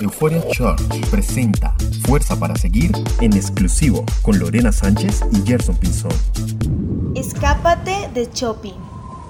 Euphoria 0.00 0.42
Church 0.48 0.82
presenta 1.10 1.74
Fuerza 2.06 2.38
para 2.38 2.56
Seguir 2.56 2.90
en 3.20 3.34
exclusivo 3.34 4.04
con 4.22 4.38
Lorena 4.38 4.72
Sánchez 4.72 5.20
y 5.32 5.46
Gerson 5.46 5.76
Pinzón. 5.76 6.12
Escápate 7.14 8.08
de 8.14 8.28
shopping. 8.32 8.74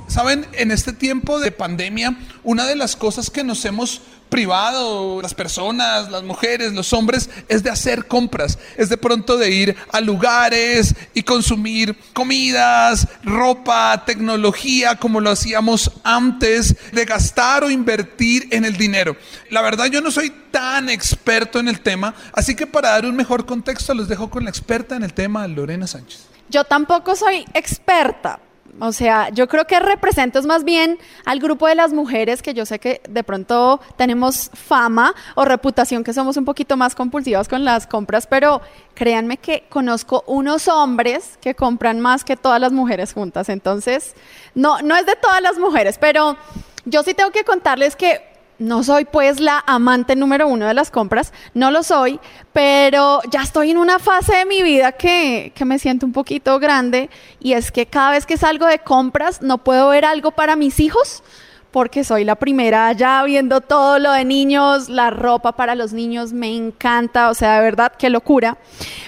Saben, 0.07 0.47
en 0.53 0.71
este 0.71 0.93
tiempo 0.93 1.39
de 1.41 1.53
pandemia, 1.53 2.19
una 2.43 2.67
de 2.67 2.77
las 2.77 2.97
cosas 2.97 3.31
que 3.31 3.45
nos 3.45 3.65
hemos 3.65 4.03
privado, 4.31 5.21
las 5.21 5.35
personas, 5.35 6.11
las 6.11 6.23
mujeres, 6.23 6.73
los 6.73 6.93
hombres, 6.93 7.29
es 7.49 7.63
de 7.63 7.71
hacer 7.71 8.07
compras, 8.07 8.59
es 8.77 8.89
de 8.89 8.97
pronto 8.97 9.37
de 9.37 9.51
ir 9.51 9.77
a 9.93 10.01
lugares 10.01 10.95
y 11.13 11.23
consumir 11.23 11.97
comidas, 12.15 13.07
ropa, 13.23 14.05
tecnología, 14.07 14.97
como 14.97 15.21
lo 15.21 15.31
hacíamos 15.31 15.91
antes, 16.05 16.77
de 16.93 17.05
gastar 17.05 17.65
o 17.65 17.71
invertir 17.71 18.49
en 18.51 18.65
el 18.65 18.77
dinero. 18.77 19.17
La 19.51 19.61
verdad 19.61 19.87
yo 19.87 20.01
no 20.01 20.11
soy 20.11 20.31
tan 20.51 20.89
experto 20.89 21.59
en 21.59 21.69
el 21.69 21.81
tema, 21.81 22.15
así 22.33 22.55
que 22.55 22.67
para 22.67 22.91
dar 22.91 23.07
un 23.07 23.17
mejor 23.17 23.45
contexto 23.45 23.93
los 23.95 24.09
dejo 24.09 24.31
con 24.31 24.45
la 24.45 24.51
experta 24.51 24.97
en 24.97 25.03
el 25.03 25.13
tema, 25.13 25.47
Lorena 25.47 25.87
Sánchez. 25.87 26.27
Yo 26.49 26.65
tampoco 26.65 27.15
soy 27.15 27.45
experta, 27.55 28.41
o 28.79 28.93
sea, 28.93 29.31
yo 29.31 29.49
creo 29.49 29.67
que 29.67 29.81
represento 29.81 30.41
más 30.45 30.65
bien 30.65 30.99
al 31.25 31.41
grupo 31.41 31.67
de 31.67 31.75
las 31.75 31.93
mujeres 31.93 32.43
que 32.43 32.55
yo 32.55 32.65
sé 32.65 32.79
que 32.79 33.01
de 33.09 33.25
pronto 33.25 33.81
tenemos 33.97 34.51
fama 34.55 35.15
o 35.35 35.45
reputación 35.45 36.05
que 36.05 36.13
somos 36.13 36.37
un 36.37 36.45
poquito 36.45 36.77
más 36.77 36.95
compulsivas 36.95 37.49
con 37.49 37.65
las 37.65 37.87
compras, 37.87 38.27
pero 38.27 38.61
créanme 38.95 39.39
que 39.39 39.65
conozco 39.69 40.25
unos 40.27 40.69
hombres 40.69 41.39
que 41.41 41.55
compran 41.55 42.01
más 42.01 42.25
que 42.25 42.37
todas 42.37 42.61
las 42.61 42.73
mujeres 42.73 43.13
juntas. 43.13 43.49
Entonces, 43.49 44.15
no, 44.55 44.81
no 44.83 44.97
es 44.97 45.07
de 45.07 45.17
todas 45.17 45.43
las 45.43 45.59
mujeres, 45.59 45.99
pero 45.99 46.37
yo 46.85 47.03
sí 47.03 47.15
tengo 47.15 47.31
que 47.31 47.45
contarles 47.45 47.97
que 47.97 48.30
no 48.61 48.85
soy 48.85 49.07
pues 49.07 49.41
la 49.41 49.65
amante 49.67 50.15
número 50.15 50.47
uno 50.47 50.67
de 50.67 50.75
las 50.75 50.91
compras, 50.91 51.33
no 51.55 51.71
lo 51.71 51.83
soy, 51.83 52.21
pero 52.53 53.21
ya 53.31 53.43
estoy 53.43 53.71
en 53.71 53.79
una 53.79 53.99
fase 53.99 54.37
de 54.37 54.45
mi 54.45 54.63
vida 54.63 54.93
que, 54.93 55.53
que, 55.55 55.65
me 55.65 55.79
siento 55.79 56.07
un 56.07 56.13
poquito 56.13 56.59
grande 56.61 57.11
y 57.41 57.55
es 57.55 57.73
que 57.73 57.87
cada 57.87 58.13
vez 58.13 58.27
que 58.27 58.37
salgo 58.37 58.67
de 58.67 58.79
compras 58.79 59.41
no 59.41 59.59
puedo 59.59 59.89
ver 59.89 60.05
algo 60.05 60.31
para 60.31 60.57
mis 60.57 60.79
hijos 60.79 61.23
porque 61.71 62.05
soy 62.05 62.25
la 62.25 62.35
primera 62.35 62.93
ya 62.93 63.23
viendo 63.25 63.61
todo 63.61 63.99
lo 63.99 64.13
de 64.13 64.25
niños, 64.25 64.89
la 64.89 65.11
ropa 65.11 65.53
para 65.53 65.75
los 65.75 65.93
niños 65.93 66.33
me 66.33 66.55
encanta, 66.55 67.31
o 67.31 67.35
sea, 67.35 67.57
de 67.57 67.63
verdad, 67.63 67.93
qué 67.97 68.11
locura. 68.11 68.59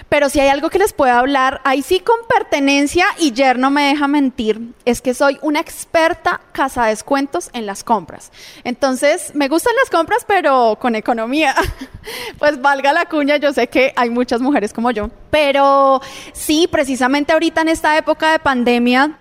Pero 0.09 0.29
si 0.29 0.41
hay 0.41 0.49
algo 0.49 0.71
que 0.71 0.79
les 0.79 0.93
puedo 0.93 1.13
hablar, 1.13 1.61
ahí 1.65 1.83
sí 1.83 2.01
con 2.01 2.17
pertenencia 2.29 3.07
y 3.19 3.33
Jer 3.35 3.59
no 3.59 3.71
me 3.71 3.89
deja 3.89 4.09
mentir, 4.09 4.75
es 4.85 5.01
que 5.01 5.15
soy 5.15 5.39
una 5.43 5.61
experta 5.61 6.41
casa 6.53 6.87
descuentos 6.87 7.51
en 7.53 7.67
las 7.67 7.83
compras. 7.83 8.31
Entonces, 8.65 9.35
me 9.35 9.49
gustan 9.49 9.75
las 9.81 9.91
compras, 9.91 10.25
pero 10.27 10.77
con 10.81 10.95
economía. 10.95 11.55
pues 12.39 12.61
valga 12.61 12.93
la 12.93 13.07
cuña, 13.07 13.39
yo 13.39 13.53
sé 13.53 13.69
que 13.69 13.93
hay 13.97 14.11
muchas 14.11 14.41
mujeres 14.41 14.73
como 14.73 14.91
yo. 14.91 15.11
Pero 15.31 16.01
sí, 16.33 16.69
precisamente 16.71 17.33
ahorita 17.33 17.63
en 17.63 17.69
esta 17.69 17.97
época 17.97 18.33
de 18.33 18.39
pandemia, 18.39 19.19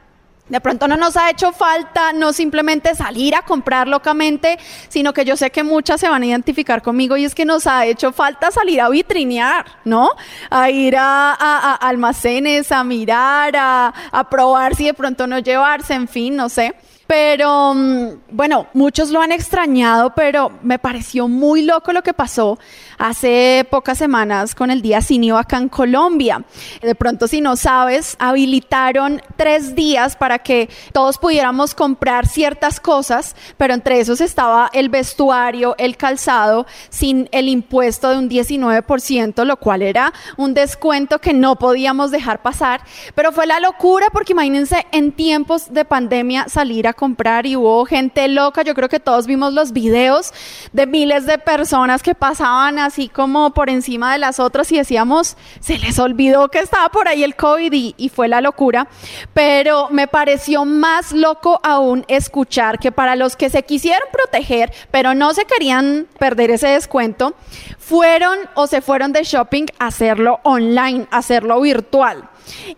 de 0.52 0.60
pronto 0.60 0.86
no 0.86 0.98
nos 0.98 1.16
ha 1.16 1.30
hecho 1.30 1.54
falta 1.54 2.12
no 2.12 2.34
simplemente 2.34 2.94
salir 2.94 3.36
a 3.36 3.42
comprar 3.42 3.88
locamente, 3.88 4.60
sino 4.90 5.14
que 5.14 5.24
yo 5.24 5.38
sé 5.38 5.50
que 5.50 5.64
muchas 5.64 6.02
se 6.02 6.10
van 6.10 6.24
a 6.24 6.26
identificar 6.26 6.82
conmigo 6.82 7.16
y 7.16 7.24
es 7.24 7.34
que 7.34 7.46
nos 7.46 7.68
ha 7.68 7.86
hecho 7.86 8.12
falta 8.12 8.52
salir 8.52 8.82
a 8.82 8.90
vitrinear, 8.90 9.66
¿no? 9.86 10.10
A 10.50 10.70
ir 10.70 10.98
a, 10.98 11.76
almacenes, 11.76 12.70
a 12.74 12.84
mirar, 12.84 13.56
a, 13.56 13.94
a 14.12 14.30
probar 14.30 14.76
si 14.76 14.84
de 14.84 14.94
pronto 14.94 15.26
no 15.26 15.40
llevarse, 15.40 15.94
en 15.94 16.10
fin, 16.10 16.36
no 16.36 16.50
sé. 16.50 16.76
Pero 17.12 17.74
mm, 17.74 18.08
bueno, 18.30 18.68
muchos 18.74 19.10
lo 19.10 19.20
han 19.20 19.34
extrañado, 19.34 20.16
pero 20.16 20.50
me 20.62 20.80
pareció 20.80 21.28
muy 21.28 21.62
loco 21.62 21.92
lo 21.92 22.04
que 22.04 22.14
pasó 22.14 22.58
hace 22.98 23.68
pocas 23.70 23.98
semanas 23.98 24.56
con 24.56 24.72
el 24.72 24.82
Día 24.82 25.02
Cineo 25.02 25.38
acá 25.38 25.58
en 25.58 25.68
Colombia. 25.68 26.46
De 26.82 26.96
pronto, 26.96 27.28
si 27.28 27.42
no 27.42 27.58
sabes, 27.58 28.16
habilitaron 28.18 29.22
tres 29.36 29.76
días 29.76 30.16
para 30.16 30.40
que 30.40 30.70
todos 30.94 31.18
pudiéramos 31.18 31.76
comprar 31.76 32.28
ciertas 32.28 32.80
cosas, 32.80 33.36
pero 33.58 33.74
entre 33.74 34.00
esos 34.00 34.22
estaba 34.22 34.70
el 34.72 34.88
vestuario, 34.88 35.76
el 35.80 35.98
calzado, 35.98 36.66
sin 36.90 37.28
el 37.34 37.50
impuesto 37.50 38.08
de 38.08 38.20
un 38.20 38.30
19%, 38.30 39.44
lo 39.44 39.58
cual 39.58 39.82
era 39.82 40.14
un 40.38 40.54
descuento 40.54 41.20
que 41.20 41.34
no 41.34 41.58
podíamos 41.58 42.10
dejar 42.10 42.42
pasar. 42.42 42.80
Pero 43.16 43.34
fue 43.34 43.48
la 43.48 43.60
locura 43.60 44.08
porque 44.14 44.32
imagínense 44.32 44.86
en 44.94 45.12
tiempos 45.12 45.74
de 45.74 45.84
pandemia 45.84 46.48
salir 46.48 46.88
a 46.88 46.94
comprar 47.02 47.48
y 47.48 47.56
hubo 47.56 47.84
gente 47.86 48.28
loca. 48.28 48.62
Yo 48.62 48.76
creo 48.76 48.88
que 48.88 49.00
todos 49.00 49.26
vimos 49.26 49.54
los 49.54 49.72
videos 49.72 50.32
de 50.72 50.86
miles 50.86 51.26
de 51.26 51.40
personas 51.40 52.04
que 52.04 52.14
pasaban 52.14 52.78
así 52.78 53.10
como 53.10 53.56
por 53.56 53.72
encima 53.72 54.14
de 54.14 54.20
las 54.20 54.40
otras 54.40 54.72
y 54.72 54.78
decíamos, 54.78 55.36
se 55.60 55.80
les 55.80 55.98
olvidó 55.98 56.50
que 56.50 56.60
estaba 56.60 56.90
por 56.90 57.08
ahí 57.08 57.24
el 57.24 57.36
COVID 57.36 57.74
y, 57.74 57.96
y 57.98 58.10
fue 58.10 58.28
la 58.28 58.40
locura. 58.40 58.88
Pero 59.34 59.88
me 59.90 60.08
pareció 60.08 60.64
más 60.64 61.12
loco 61.12 61.60
aún 61.64 62.06
escuchar 62.08 62.78
que 62.78 62.92
para 62.92 63.16
los 63.16 63.36
que 63.36 63.50
se 63.50 63.64
quisieron 63.64 64.08
proteger, 64.12 64.72
pero 64.92 65.16
no 65.16 65.34
se 65.34 65.46
querían 65.46 66.06
perder 66.20 66.52
ese 66.52 66.68
descuento, 66.68 67.34
fueron 67.80 68.38
o 68.54 68.68
se 68.68 68.82
fueron 68.82 69.12
de 69.12 69.24
shopping 69.24 69.66
a 69.80 69.88
hacerlo 69.88 70.40
online, 70.44 71.08
a 71.10 71.18
hacerlo 71.18 71.62
virtual. 71.62 72.30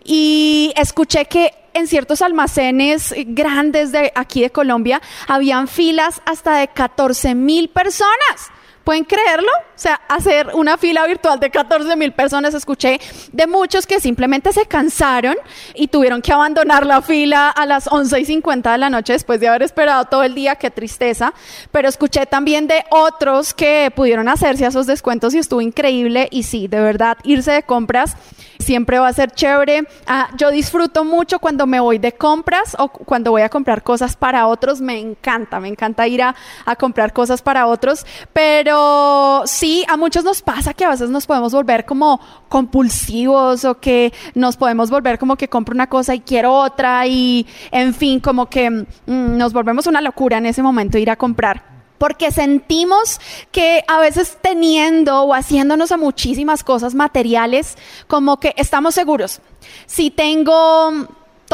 Y 0.02 0.72
escuché 0.76 1.26
que 1.26 1.52
en 1.74 1.86
ciertos 1.86 2.22
almacenes 2.22 3.14
grandes 3.26 3.92
de 3.92 4.12
aquí 4.14 4.42
de 4.42 4.50
Colombia 4.50 5.02
habían 5.28 5.68
filas 5.68 6.22
hasta 6.24 6.56
de 6.56 6.68
14 6.68 7.34
mil 7.34 7.68
personas. 7.68 8.50
¿Pueden 8.84 9.04
creerlo? 9.04 9.48
O 9.48 9.78
sea, 9.78 9.94
hacer 10.08 10.50
una 10.52 10.76
fila 10.76 11.06
virtual 11.06 11.40
de 11.40 11.50
14 11.50 11.96
mil 11.96 12.12
personas, 12.12 12.52
escuché 12.52 13.00
de 13.32 13.46
muchos 13.46 13.86
que 13.86 13.98
simplemente 13.98 14.52
se 14.52 14.66
cansaron 14.66 15.36
y 15.74 15.88
tuvieron 15.88 16.20
que 16.20 16.34
abandonar 16.34 16.84
la 16.84 17.00
fila 17.00 17.48
a 17.48 17.64
las 17.64 17.88
11 17.90 18.20
y 18.20 18.24
50 18.26 18.72
de 18.72 18.78
la 18.78 18.90
noche 18.90 19.14
después 19.14 19.40
de 19.40 19.48
haber 19.48 19.62
esperado 19.62 20.04
todo 20.04 20.22
el 20.22 20.34
día, 20.34 20.56
qué 20.56 20.70
tristeza. 20.70 21.32
Pero 21.72 21.88
escuché 21.88 22.26
también 22.26 22.66
de 22.66 22.84
otros 22.90 23.54
que 23.54 23.90
pudieron 23.96 24.28
hacerse 24.28 24.66
a 24.66 24.68
esos 24.68 24.86
descuentos 24.86 25.34
y 25.34 25.38
estuvo 25.38 25.62
increíble. 25.62 26.28
Y 26.30 26.42
sí, 26.42 26.68
de 26.68 26.80
verdad, 26.80 27.16
irse 27.24 27.52
de 27.52 27.62
compras 27.62 28.18
siempre 28.64 28.98
va 28.98 29.08
a 29.08 29.12
ser 29.12 29.30
chévere. 29.30 29.86
Ah, 30.06 30.28
yo 30.36 30.50
disfruto 30.50 31.04
mucho 31.04 31.38
cuando 31.38 31.66
me 31.66 31.78
voy 31.80 31.98
de 31.98 32.12
compras 32.12 32.76
o 32.78 32.88
cuando 32.88 33.30
voy 33.30 33.42
a 33.42 33.48
comprar 33.48 33.82
cosas 33.82 34.16
para 34.16 34.46
otros. 34.46 34.80
Me 34.80 34.98
encanta, 34.98 35.60
me 35.60 35.68
encanta 35.68 36.08
ir 36.08 36.22
a, 36.22 36.34
comprar 36.78 37.12
cosas 37.12 37.42
para 37.42 37.66
otros. 37.66 38.04
Pero 38.32 39.42
sí, 39.46 39.84
a 39.88 39.96
muchos 39.96 40.24
nos 40.24 40.42
pasa 40.42 40.74
que 40.74 40.84
a 40.84 40.90
veces 40.90 41.10
nos 41.10 41.26
podemos 41.26 41.52
volver 41.52 41.84
como 41.84 42.20
compulsivos 42.48 43.64
o 43.64 43.78
que 43.78 44.12
nos 44.34 44.56
podemos 44.56 44.90
volver 44.90 45.18
como 45.18 45.36
que 45.36 45.48
compro 45.48 45.74
una 45.74 45.88
cosa 45.88 46.14
y 46.14 46.20
quiero 46.20 46.52
otra 46.52 47.06
y 47.06 47.46
en 47.70 47.94
fin, 47.94 48.20
como 48.20 48.46
que 48.46 48.70
mm, 48.70 48.84
nos 49.06 49.52
volvemos 49.52 49.86
una 49.86 50.00
locura 50.00 50.38
en 50.38 50.46
ese 50.46 50.62
momento 50.62 50.98
ir 50.98 51.10
a 51.10 51.16
comprar 51.16 51.73
porque 52.04 52.30
sentimos 52.30 53.18
que 53.50 53.82
a 53.88 53.98
veces 53.98 54.36
teniendo 54.42 55.22
o 55.22 55.32
haciéndonos 55.32 55.90
a 55.90 55.96
muchísimas 55.96 56.62
cosas 56.62 56.94
materiales, 56.94 57.78
como 58.08 58.38
que 58.38 58.52
estamos 58.58 58.94
seguros. 58.94 59.40
Si 59.86 60.10
tengo 60.10 60.92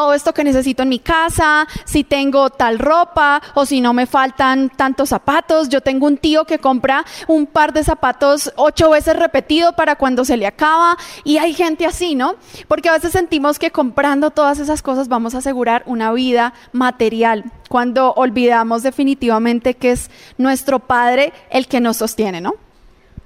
todo 0.01 0.15
esto 0.15 0.33
que 0.33 0.45
necesito 0.45 0.83
en 0.83 0.89
mi 0.89 0.99
casa, 0.99 1.69
si 1.85 2.05
tengo 2.05 2.49
tal 2.49 2.79
ropa 2.79 3.43
o 3.53 3.67
si 3.67 3.83
no 3.83 3.93
me 3.93 4.07
faltan 4.07 4.71
tantos 4.71 5.11
zapatos. 5.11 5.69
Yo 5.69 5.83
tengo 5.83 6.07
un 6.07 6.17
tío 6.17 6.47
que 6.47 6.59
compra 6.59 7.05
un 7.29 7.45
par 7.45 7.75
de 7.75 7.85
zapatos 7.85 8.51
ocho 8.57 8.89
veces 8.89 9.15
repetido 9.15 9.75
para 9.75 9.97
cuando 9.97 10.25
se 10.25 10.39
le 10.39 10.47
acaba 10.47 10.97
y 11.23 11.37
hay 11.37 11.53
gente 11.53 11.85
así, 11.85 12.15
¿no? 12.15 12.37
Porque 12.67 12.89
a 12.89 12.93
veces 12.93 13.13
sentimos 13.13 13.59
que 13.59 13.73
comprando 13.73 14.31
todas 14.31 14.59
esas 14.59 14.81
cosas 14.81 15.09
vamos 15.09 15.35
a 15.35 15.39
asegurar 15.39 15.83
una 15.85 16.15
vida 16.15 16.55
material 16.73 17.45
cuando 17.69 18.15
olvidamos 18.15 18.83
definitivamente 18.83 19.75
que 19.75 19.91
es 19.91 20.11
nuestro 20.39 20.79
Padre 20.79 21.35
el 21.51 21.67
que 21.67 21.81
nos 21.81 21.99
sostiene, 21.99 22.41
¿no? 22.41 22.55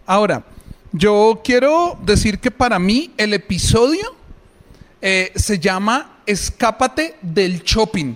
Ahora, 0.06 0.43
yo 0.90 1.40
quiero 1.44 1.96
decir 2.02 2.40
que 2.40 2.50
para 2.50 2.81
mí 2.81 3.12
el 3.16 3.32
episodio 3.32 4.23
eh, 5.06 5.32
se 5.36 5.58
llama 5.58 6.20
escápate 6.24 7.16
del 7.20 7.62
shopping. 7.62 8.14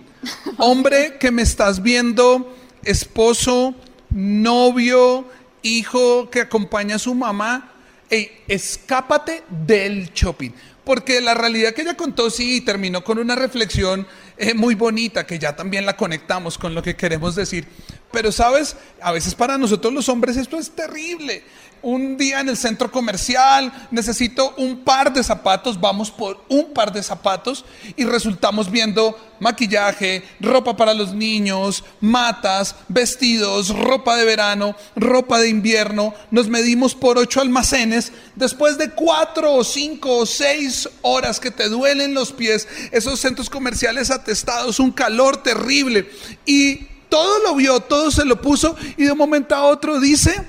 Hombre 0.56 1.18
que 1.20 1.30
me 1.30 1.42
estás 1.42 1.82
viendo, 1.82 2.56
esposo, 2.82 3.74
novio, 4.08 5.26
hijo 5.60 6.30
que 6.30 6.40
acompaña 6.40 6.96
a 6.96 6.98
su 6.98 7.14
mamá, 7.14 7.72
escápate 8.08 9.42
del 9.50 10.14
shopping. 10.14 10.50
Porque 10.82 11.20
la 11.20 11.34
realidad 11.34 11.74
que 11.74 11.82
ella 11.82 11.94
contó, 11.94 12.30
sí, 12.30 12.62
terminó 12.62 13.04
con 13.04 13.18
una 13.18 13.34
reflexión 13.34 14.06
eh, 14.38 14.54
muy 14.54 14.74
bonita, 14.74 15.26
que 15.26 15.38
ya 15.38 15.54
también 15.54 15.84
la 15.84 15.94
conectamos 15.94 16.56
con 16.56 16.74
lo 16.74 16.82
que 16.82 16.96
queremos 16.96 17.34
decir. 17.34 17.66
Pero 18.10 18.32
sabes, 18.32 18.76
a 19.02 19.12
veces 19.12 19.34
para 19.34 19.58
nosotros 19.58 19.92
los 19.92 20.08
hombres 20.08 20.36
esto 20.36 20.58
es 20.58 20.70
terrible. 20.70 21.44
Un 21.80 22.16
día 22.16 22.40
en 22.40 22.48
el 22.48 22.56
centro 22.56 22.90
comercial 22.90 23.72
necesito 23.92 24.52
un 24.56 24.80
par 24.80 25.12
de 25.12 25.22
zapatos, 25.22 25.80
vamos 25.80 26.10
por 26.10 26.42
un 26.48 26.72
par 26.72 26.92
de 26.92 27.04
zapatos 27.04 27.64
y 27.94 28.04
resultamos 28.04 28.68
viendo 28.68 29.16
maquillaje, 29.38 30.24
ropa 30.40 30.76
para 30.76 30.92
los 30.92 31.14
niños, 31.14 31.84
matas, 32.00 32.74
vestidos, 32.88 33.68
ropa 33.68 34.16
de 34.16 34.24
verano, 34.24 34.74
ropa 34.96 35.38
de 35.38 35.50
invierno. 35.50 36.14
Nos 36.32 36.48
medimos 36.48 36.96
por 36.96 37.16
ocho 37.16 37.40
almacenes. 37.40 38.12
Después 38.34 38.76
de 38.76 38.90
cuatro 38.90 39.54
o 39.54 39.62
cinco 39.62 40.16
o 40.16 40.26
seis 40.26 40.88
horas 41.02 41.38
que 41.38 41.52
te 41.52 41.68
duelen 41.68 42.12
los 42.12 42.32
pies, 42.32 42.66
esos 42.90 43.20
centros 43.20 43.48
comerciales 43.50 44.10
atestados, 44.10 44.80
un 44.80 44.90
calor 44.90 45.44
terrible 45.44 46.10
y 46.44 46.88
todo 47.08 47.38
lo 47.42 47.54
vio, 47.54 47.80
todo 47.80 48.10
se 48.10 48.24
lo 48.24 48.40
puso 48.40 48.76
y 48.96 49.04
de 49.04 49.12
un 49.12 49.18
momento 49.18 49.54
a 49.54 49.64
otro 49.64 50.00
dice, 50.00 50.46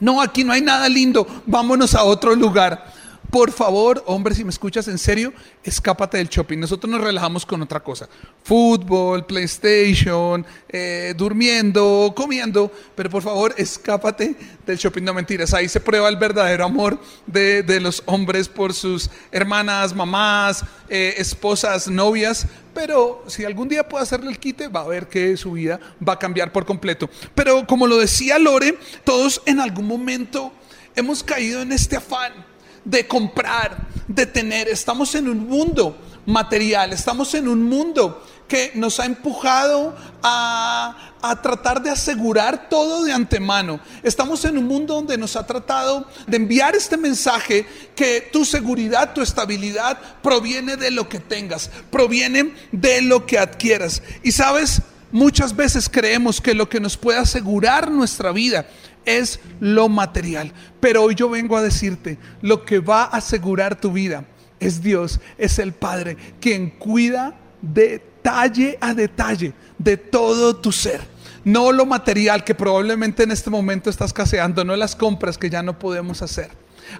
no, 0.00 0.20
aquí 0.20 0.44
no 0.44 0.52
hay 0.52 0.60
nada 0.60 0.88
lindo, 0.88 1.26
vámonos 1.46 1.94
a 1.94 2.04
otro 2.04 2.34
lugar. 2.34 2.92
Por 3.30 3.52
favor, 3.52 4.02
hombre, 4.06 4.34
si 4.34 4.42
me 4.42 4.48
escuchas 4.48 4.88
en 4.88 4.96
serio, 4.96 5.34
escápate 5.62 6.16
del 6.16 6.30
shopping. 6.30 6.56
Nosotros 6.58 6.90
nos 6.90 7.02
relajamos 7.02 7.44
con 7.44 7.60
otra 7.60 7.80
cosa. 7.80 8.08
Fútbol, 8.42 9.26
PlayStation, 9.26 10.46
eh, 10.66 11.12
durmiendo, 11.14 12.14
comiendo. 12.16 12.72
Pero 12.94 13.10
por 13.10 13.22
favor, 13.22 13.54
escápate 13.58 14.34
del 14.64 14.78
shopping. 14.78 15.02
No 15.02 15.12
mentiras. 15.12 15.52
Ahí 15.52 15.68
se 15.68 15.78
prueba 15.78 16.08
el 16.08 16.16
verdadero 16.16 16.64
amor 16.64 16.98
de, 17.26 17.80
los 17.80 18.02
hombres 18.06 18.48
por 18.48 18.72
sus 18.72 19.10
hermanas, 19.30 19.94
mamás, 19.94 20.64
eh, 20.88 21.14
esposas, 21.18 21.86
novias. 21.86 22.46
Pero 22.72 23.24
si 23.26 23.44
algún 23.44 23.68
día 23.68 23.86
puede 23.86 24.04
hacerle 24.04 24.30
el 24.30 24.38
quite, 24.38 24.68
va 24.68 24.80
a 24.80 24.88
ver 24.88 25.06
que 25.06 25.36
su 25.36 25.52
vida 25.52 25.78
va 26.06 26.14
a 26.14 26.18
cambiar 26.18 26.50
por 26.50 26.64
completo. 26.64 27.10
Pero 27.34 27.66
como 27.66 27.86
lo 27.86 27.98
decía 27.98 28.38
Lore, 28.38 28.78
todos 29.04 29.42
en 29.44 29.60
algún 29.60 29.86
momento 29.86 30.50
hemos 30.96 31.22
caído 31.22 31.60
en 31.60 31.72
este 31.72 31.96
afán 31.96 32.47
de 32.84 33.06
comprar, 33.06 33.86
de 34.06 34.26
tener. 34.26 34.68
Estamos 34.68 35.14
en 35.14 35.28
un 35.28 35.48
mundo 35.48 35.96
material, 36.26 36.92
estamos 36.92 37.34
en 37.34 37.48
un 37.48 37.62
mundo 37.62 38.22
que 38.48 38.72
nos 38.74 38.98
ha 38.98 39.04
empujado 39.04 39.94
a, 40.22 41.04
tratar 41.42 41.82
de 41.82 41.90
asegurar 41.90 42.68
todo 42.68 43.04
de 43.04 43.12
antemano. 43.12 43.80
Estamos 44.02 44.44
en 44.44 44.56
un 44.56 44.66
mundo 44.66 44.94
donde 44.94 45.18
nos 45.18 45.36
ha 45.36 45.46
tratado 45.46 46.06
de 46.26 46.36
enviar 46.36 46.74
este 46.74 46.96
mensaje 46.96 47.66
que 47.94 48.28
tu 48.32 48.44
seguridad, 48.44 49.12
tu 49.12 49.20
estabilidad 49.20 49.98
proviene 50.22 50.76
de 50.76 50.90
lo 50.90 51.08
que 51.08 51.18
tengas, 51.18 51.70
proviene 51.90 52.54
de 52.72 53.02
lo 53.02 53.26
que 53.26 53.38
adquieras. 53.38 54.00
Y 54.22 54.32
sabes, 54.32 54.80
muchas 55.10 55.54
veces 55.54 55.88
creemos 55.88 56.40
que 56.40 56.54
lo 56.54 56.68
que 56.68 56.80
nos 56.80 56.96
puede 56.96 57.18
asegurar 57.18 57.90
nuestra 57.90 58.32
vida 58.32 58.66
es 59.08 59.40
lo 59.58 59.88
material. 59.88 60.52
Pero 60.80 61.02
hoy 61.02 61.14
yo 61.14 61.30
vengo 61.30 61.56
a 61.56 61.62
decirte, 61.62 62.18
lo 62.42 62.64
que 62.64 62.78
va 62.78 63.04
a 63.04 63.16
asegurar 63.16 63.80
tu 63.80 63.90
vida 63.90 64.24
es 64.60 64.82
Dios, 64.82 65.20
es 65.38 65.58
el 65.58 65.72
Padre, 65.72 66.16
quien 66.40 66.70
cuida 66.70 67.34
detalle 67.62 68.76
a 68.80 68.94
detalle 68.94 69.54
de 69.78 69.96
todo 69.96 70.56
tu 70.56 70.70
ser. 70.72 71.00
No 71.44 71.72
lo 71.72 71.86
material 71.86 72.44
que 72.44 72.54
probablemente 72.54 73.22
en 73.22 73.30
este 73.30 73.48
momento 73.48 73.88
estás 73.88 74.12
caseando, 74.12 74.64
no 74.64 74.76
las 74.76 74.94
compras 74.94 75.38
que 75.38 75.48
ya 75.48 75.62
no 75.62 75.78
podemos 75.78 76.20
hacer. 76.20 76.50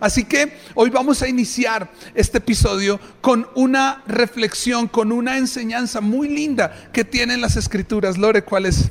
Así 0.00 0.24
que 0.24 0.56
hoy 0.74 0.90
vamos 0.90 1.22
a 1.22 1.28
iniciar 1.28 1.90
este 2.14 2.38
episodio 2.38 3.00
con 3.20 3.48
una 3.54 4.02
reflexión, 4.06 4.86
con 4.86 5.12
una 5.12 5.38
enseñanza 5.38 6.00
muy 6.00 6.28
linda 6.28 6.90
que 6.92 7.04
tienen 7.04 7.40
las 7.40 7.56
escrituras. 7.56 8.16
Lore, 8.16 8.42
¿cuál 8.42 8.66
es? 8.66 8.90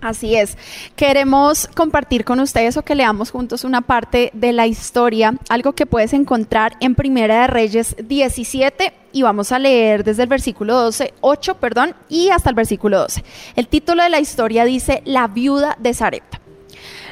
Así 0.00 0.36
es. 0.36 0.56
Queremos 0.94 1.68
compartir 1.74 2.24
con 2.24 2.40
ustedes 2.40 2.76
o 2.76 2.82
que 2.82 2.94
leamos 2.94 3.30
juntos 3.30 3.64
una 3.64 3.80
parte 3.80 4.30
de 4.34 4.52
la 4.52 4.66
historia, 4.66 5.34
algo 5.48 5.72
que 5.72 5.86
puedes 5.86 6.12
encontrar 6.12 6.76
en 6.80 6.94
Primera 6.94 7.42
de 7.42 7.46
Reyes 7.46 7.96
17 8.02 8.92
y 9.12 9.22
vamos 9.22 9.52
a 9.52 9.58
leer 9.58 10.04
desde 10.04 10.24
el 10.24 10.28
versículo 10.28 10.74
12, 10.74 11.14
8, 11.20 11.56
perdón, 11.56 11.94
y 12.08 12.28
hasta 12.28 12.50
el 12.50 12.56
versículo 12.56 12.98
12. 12.98 13.24
El 13.56 13.68
título 13.68 14.02
de 14.02 14.10
la 14.10 14.20
historia 14.20 14.64
dice 14.64 15.02
La 15.04 15.26
viuda 15.26 15.76
de 15.78 15.94
Sarepta. 15.94 16.40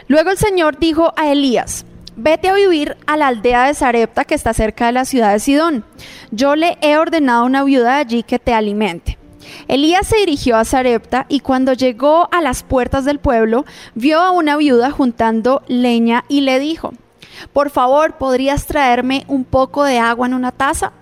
Luego 0.07 0.31
el 0.31 0.37
Señor 0.37 0.79
dijo 0.79 1.15
a 1.17 1.33
Elías, 1.33 1.87
Vete 2.17 2.49
a 2.49 2.55
vivir 2.55 2.97
a 3.07 3.17
la 3.17 3.27
aldea 3.27 3.67
de 3.67 3.75
Sarepta 3.75 4.25
que 4.25 4.37
está 4.37 4.55
cerca 4.55 4.87
de 4.87 4.93
la 4.93 5.05
ciudad 5.05 5.33
de 5.33 5.41
Sidón. 5.41 5.85
Yo 6.31 6.55
le 6.55 6.79
he 6.81 6.97
ordenado 6.97 7.45
una 7.45 7.65
viuda 7.65 7.95
de 7.95 8.01
allí 8.01 8.23
que 8.23 8.39
te 8.39 8.55
alimente. 8.55 9.19
Elías 9.69 10.07
se 10.07 10.17
dirigió 10.17 10.57
a 10.57 10.65
Sarepta 10.65 11.27
y 11.29 11.41
cuando 11.41 11.73
llegó 11.73 12.29
a 12.33 12.41
las 12.41 12.63
puertas 12.63 13.05
del 13.05 13.19
pueblo, 13.19 13.65
vio 13.95 14.21
a 14.21 14.31
una 14.31 14.57
viuda 14.57 14.91
juntando 14.91 15.63
leña 15.67 16.25
y 16.29 16.43
le 16.43 16.59
dijo, 16.59 16.93
por 17.53 17.71
favor, 17.71 18.15
¿podrías 18.15 18.67
traerme 18.67 19.25
un 19.29 19.45
poco 19.45 19.85
de 19.85 19.99
agua 19.99 20.27
en 20.27 20.35
una 20.35 20.53
taza? 20.53 20.93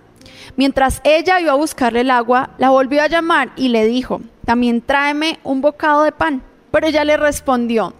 Mientras 0.57 1.01
ella 1.05 1.41
iba 1.41 1.53
a 1.53 1.57
buscarle 1.57 2.01
el 2.01 2.11
agua, 2.11 2.51
la 2.59 2.71
volvió 2.71 3.03
a 3.03 3.09
llamar 3.09 3.53
y 3.57 3.69
le 3.69 3.87
dijo, 3.87 4.21
también 4.45 4.83
tráeme 4.83 5.39
un 5.45 5.61
bocado 5.61 6.03
de 6.03 6.13
pan. 6.13 6.43
Pero 6.71 6.87
ella 6.87 7.05
le 7.05 7.17
respondió, 7.17 7.95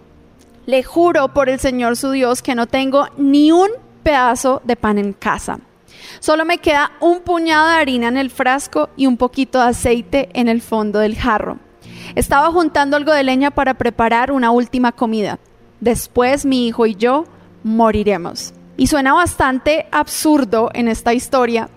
le 0.65 0.83
juro 0.83 1.33
por 1.33 1.49
el 1.49 1.59
Señor 1.59 1.95
su 1.95 2.11
Dios 2.11 2.41
que 2.41 2.55
no 2.55 2.67
tengo 2.67 3.07
ni 3.17 3.51
un 3.51 3.69
pedazo 4.03 4.61
de 4.63 4.75
pan 4.75 4.97
en 4.97 5.13
casa. 5.13 5.59
Solo 6.19 6.45
me 6.45 6.57
queda 6.57 6.91
un 6.99 7.21
puñado 7.21 7.67
de 7.67 7.75
harina 7.75 8.07
en 8.07 8.17
el 8.17 8.29
frasco 8.29 8.89
y 8.95 9.07
un 9.07 9.17
poquito 9.17 9.59
de 9.59 9.69
aceite 9.69 10.29
en 10.33 10.47
el 10.47 10.61
fondo 10.61 10.99
del 10.99 11.17
jarro. 11.17 11.59
Estaba 12.15 12.51
juntando 12.51 12.97
algo 12.97 13.11
de 13.11 13.23
leña 13.23 13.51
para 13.51 13.73
preparar 13.73 14.31
una 14.31 14.51
última 14.51 14.91
comida. 14.91 15.39
Después 15.79 16.45
mi 16.45 16.67
hijo 16.67 16.85
y 16.85 16.95
yo 16.95 17.25
moriremos. 17.63 18.53
Y 18.77 18.87
suena 18.87 19.13
bastante 19.13 19.87
absurdo 19.91 20.69
en 20.73 20.87
esta 20.87 21.13
historia 21.13 21.69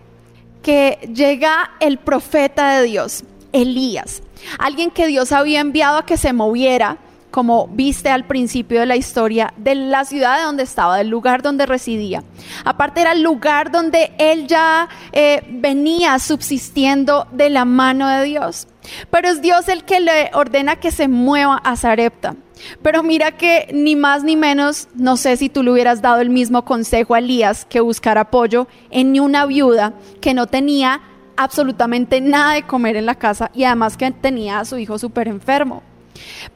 que 0.63 0.99
llega 1.13 1.73
el 1.81 1.99
profeta 1.99 2.73
de 2.73 2.87
Dios, 2.87 3.25
Elías, 3.53 4.23
alguien 4.59 4.91
que 4.91 5.07
Dios 5.07 5.33
había 5.33 5.61
enviado 5.61 5.99
a 5.99 6.07
que 6.07 6.17
se 6.17 6.33
moviera 6.33 6.99
como 7.37 7.69
viste 7.69 8.09
al 8.09 8.25
principio 8.25 8.81
de 8.81 8.87
la 8.87 8.97
historia, 8.97 9.53
de 9.59 9.75
la 9.75 10.07
ciudad 10.07 10.39
de 10.39 10.45
donde 10.45 10.63
estaba, 10.63 10.97
del 10.97 11.09
lugar 11.09 11.43
donde 11.43 11.67
residía. 11.67 12.25
Aparte 12.65 13.03
era 13.03 13.13
el 13.13 13.21
lugar 13.21 13.71
donde 13.71 14.15
él 14.17 14.47
ya 14.47 14.89
eh, 15.13 15.43
venía 15.51 16.19
subsistiendo 16.19 17.27
de 17.33 17.51
la 17.51 17.67
mano 17.67 18.09
de 18.09 18.25
Dios. 18.25 18.69
Pero 19.11 19.29
es 19.29 19.43
Dios 19.43 19.69
el 19.69 19.85
que 19.85 20.01
le 20.01 20.31
ordena 20.33 20.77
que 20.77 20.91
se 20.91 21.09
mueva 21.09 21.59
a 21.59 21.77
Zarepta. 21.77 22.37
Pero 22.81 23.03
mira 23.03 23.33
que 23.33 23.69
ni 23.71 23.97
más 23.97 24.25
ni 24.25 24.35
menos, 24.35 24.89
no 24.95 25.19
sé 25.19 25.37
si 25.37 25.51
tú 25.51 25.63
le 25.63 25.73
hubieras 25.73 26.01
dado 26.01 26.23
el 26.23 26.31
mismo 26.31 26.65
consejo 26.65 27.15
a 27.15 27.19
Elías 27.19 27.67
que 27.67 27.81
buscar 27.81 28.17
apoyo 28.17 28.67
en 28.89 29.21
una 29.21 29.45
viuda 29.45 29.93
que 30.23 30.33
no 30.33 30.47
tenía 30.47 31.03
absolutamente 31.37 32.23
nada 32.23 32.55
de 32.55 32.63
comer 32.63 32.97
en 32.97 33.05
la 33.05 33.17
casa 33.17 33.51
y 33.53 33.65
además 33.65 33.99
que 33.99 34.11
tenía 34.11 34.59
a 34.59 34.65
su 34.65 34.79
hijo 34.79 34.99
súper 34.99 35.29
enfermo. 35.29 35.83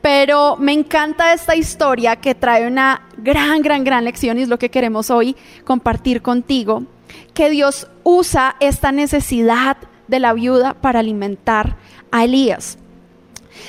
Pero 0.03 0.57
me 0.57 0.73
encanta 0.73 1.33
esta 1.33 1.57
historia 1.57 2.17
que 2.17 2.35
trae 2.35 2.67
una 2.67 3.03
gran, 3.17 3.63
gran, 3.63 3.85
gran 3.85 4.05
lección 4.05 4.39
y 4.39 4.43
es 4.43 4.49
lo 4.49 4.59
que 4.59 4.71
queremos 4.71 5.11
hoy 5.11 5.37
compartir 5.65 6.23
contigo, 6.23 6.85
que 7.35 7.51
Dios 7.51 7.89
usa 8.03 8.57
esta 8.61 8.93
necesidad 8.93 9.77
de 10.09 10.21
la 10.21 10.33
viuda 10.33 10.75
para 10.75 11.01
alimentar 11.01 11.77
a 12.11 12.25
Elías. 12.25 12.79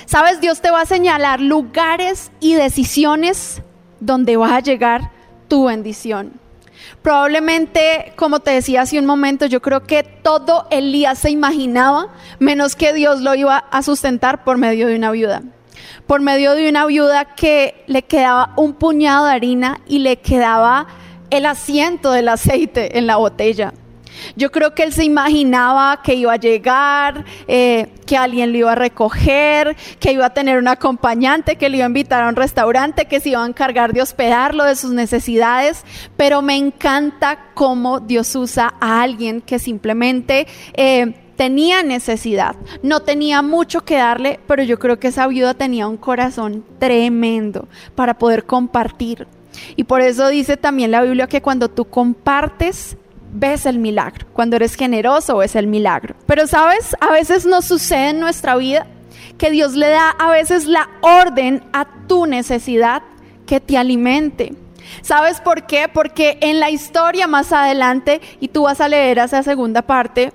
Sabes, 0.06 0.40
Dios 0.42 0.62
te 0.62 0.72
va 0.72 0.82
a 0.82 0.86
señalar 0.86 1.42
lugares 1.42 2.32
y 2.40 2.54
decisiones 2.54 3.62
donde 4.00 4.38
va 4.38 4.56
a 4.56 4.62
llegar 4.62 5.12
tu 5.48 5.66
bendición. 5.66 6.34
Probablemente, 7.02 8.14
como 8.16 8.40
te 8.40 8.52
decía 8.52 8.82
hace 8.82 8.98
un 8.98 9.06
momento, 9.06 9.46
yo 9.46 9.62
creo 9.62 9.84
que 9.84 10.04
todo 10.04 10.68
Elías 10.72 11.20
se 11.20 11.30
imaginaba, 11.30 12.08
menos 12.40 12.76
que 12.76 12.94
Dios 12.94 13.22
lo 13.22 13.36
iba 13.36 13.58
a 13.58 13.84
sustentar 13.84 14.44
por 14.44 14.58
medio 14.58 14.88
de 14.88 14.96
una 14.96 15.12
viuda 15.12 15.44
por 16.08 16.22
medio 16.22 16.54
de 16.54 16.70
una 16.70 16.86
viuda 16.86 17.36
que 17.36 17.84
le 17.88 18.04
quedaba 18.04 18.54
un 18.58 18.74
puñado 18.74 19.26
de 19.26 19.34
harina 19.34 19.82
y 19.88 20.00
le 20.00 20.18
quedaba 20.18 20.88
el 21.30 21.46
asiento 21.46 22.12
del 22.12 22.30
aceite 22.30 22.98
en 22.98 23.08
la 23.08 23.16
botella. 23.18 23.74
Yo 24.36 24.52
creo 24.52 24.76
que 24.76 24.84
él 24.84 24.94
se 24.94 25.04
imaginaba 25.04 26.02
que 26.04 26.16
iba 26.16 26.34
a 26.34 26.38
llegar, 26.38 27.26
eh, 27.48 27.88
que 28.06 28.18
alguien 28.18 28.52
lo 28.52 28.58
iba 28.58 28.72
a 28.74 28.76
recoger, 28.76 29.76
que 30.00 30.12
iba 30.12 30.26
a 30.26 30.34
tener 30.34 30.58
un 30.58 30.68
acompañante, 30.68 31.56
que 31.56 31.70
le 31.70 31.78
iba 31.78 31.86
a 31.86 31.88
invitar 31.88 32.24
a 32.24 32.30
un 32.30 32.36
restaurante, 32.36 33.06
que 33.06 33.20
se 33.20 33.30
iba 33.30 33.44
a 33.44 33.48
encargar 33.48 33.94
de 33.94 34.02
hospedarlo, 34.02 34.64
de 34.64 34.76
sus 34.76 34.92
necesidades. 34.92 35.84
Pero 36.18 36.42
me 36.42 36.56
encanta 36.56 37.52
cómo 37.54 38.00
Dios 38.00 38.36
usa 38.36 38.74
a 38.80 39.02
alguien 39.02 39.42
que 39.42 39.60
simplemente 39.60 40.48
eh, 40.74 41.21
tenía 41.42 41.82
necesidad, 41.82 42.56
no 42.84 43.00
tenía 43.00 43.42
mucho 43.42 43.84
que 43.84 43.96
darle, 43.96 44.40
pero 44.46 44.62
yo 44.62 44.78
creo 44.78 45.00
que 45.00 45.08
esa 45.08 45.26
viuda 45.26 45.56
tenía 45.56 45.88
un 45.88 45.98
corazón 45.98 46.64
tremendo 46.78 47.68
para 47.96 48.20
poder 48.20 48.46
compartir. 48.46 49.26
Y 49.76 49.86
por 49.86 50.02
eso 50.02 50.28
dice 50.28 50.56
también 50.56 50.92
la 50.92 51.02
Biblia 51.02 51.26
que 51.26 51.42
cuando 51.42 51.68
tú 51.68 51.86
compartes, 51.86 52.96
ves 53.34 53.66
el 53.66 53.80
milagro. 53.80 54.28
Cuando 54.34 54.56
eres 54.56 54.76
generoso, 54.76 55.38
ves 55.38 55.56
el 55.56 55.66
milagro. 55.66 56.14
Pero 56.28 56.46
sabes, 56.46 56.96
a 57.00 57.12
veces 57.12 57.48
nos 57.48 57.66
sucede 57.66 58.10
en 58.10 58.20
nuestra 58.20 58.56
vida 58.56 58.86
que 59.40 59.50
Dios 59.50 59.74
le 59.74 59.90
da 59.90 60.12
a 60.12 60.30
veces 60.30 60.68
la 60.68 60.92
orden 61.02 61.64
a 61.74 61.88
tu 62.06 62.28
necesidad 62.28 63.02
que 63.48 63.60
te 63.60 63.80
alimente. 63.80 64.54
¿Sabes 65.02 65.42
por 65.42 65.66
qué? 65.66 65.88
Porque 65.92 66.38
en 66.42 66.60
la 66.60 66.70
historia 66.70 67.26
más 67.26 67.52
adelante, 67.52 68.22
y 68.40 68.50
tú 68.50 68.64
vas 68.64 68.80
a 68.80 68.88
leer 68.88 69.18
esa 69.18 69.42
segunda 69.42 69.82
parte, 69.82 70.34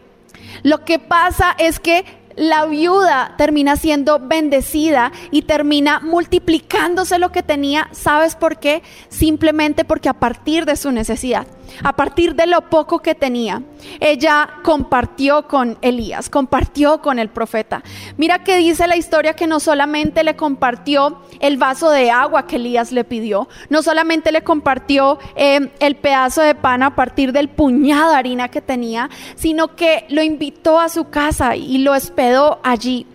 lo 0.62 0.84
que 0.84 0.98
pasa 0.98 1.54
es 1.58 1.80
que 1.80 2.04
la 2.36 2.66
viuda 2.66 3.34
termina 3.38 3.76
siendo 3.76 4.18
bendecida 4.18 5.10
y 5.30 5.42
termina 5.42 6.00
multiplicándose 6.00 7.18
lo 7.18 7.32
que 7.32 7.42
tenía. 7.42 7.88
¿Sabes 7.92 8.36
por 8.36 8.58
qué? 8.58 8.82
Simplemente 9.08 9.84
porque 9.84 10.10
a 10.10 10.14
partir 10.14 10.66
de 10.66 10.76
su 10.76 10.92
necesidad, 10.92 11.46
a 11.82 11.94
partir 11.94 12.34
de 12.34 12.46
lo 12.46 12.62
poco 12.70 13.00
que 13.00 13.14
tenía, 13.14 13.62
ella 14.00 14.48
compartió 14.62 15.46
con 15.46 15.78
Elías, 15.82 16.28
compartió 16.30 17.00
con 17.00 17.18
el 17.18 17.28
profeta. 17.28 17.82
Mira 18.16 18.44
que 18.44 18.56
dice 18.56 18.86
la 18.86 18.96
historia 18.96 19.34
que 19.34 19.46
no 19.46 19.60
solamente 19.60 20.24
le 20.24 20.36
compartió 20.36 21.22
el 21.40 21.56
vaso 21.56 21.90
de 21.90 22.10
agua 22.10 22.46
que 22.46 22.56
Elías 22.56 22.92
le 22.92 23.04
pidió, 23.04 23.48
no 23.68 23.82
solamente 23.82 24.32
le 24.32 24.42
compartió 24.42 25.18
eh, 25.34 25.70
el 25.80 25.96
pedazo 25.96 26.42
de 26.42 26.54
pan 26.54 26.82
a 26.82 26.94
partir 26.94 27.32
del 27.32 27.48
puñado 27.48 28.10
de 28.10 28.16
harina 28.16 28.48
que 28.48 28.60
tenía, 28.60 29.10
sino 29.34 29.76
que 29.76 30.04
lo 30.08 30.22
invitó 30.22 30.80
a 30.80 30.88
su 30.88 31.08
casa 31.10 31.56
y 31.56 31.78
lo 31.78 31.92
hospedó 31.92 32.60
allí. 32.62 33.06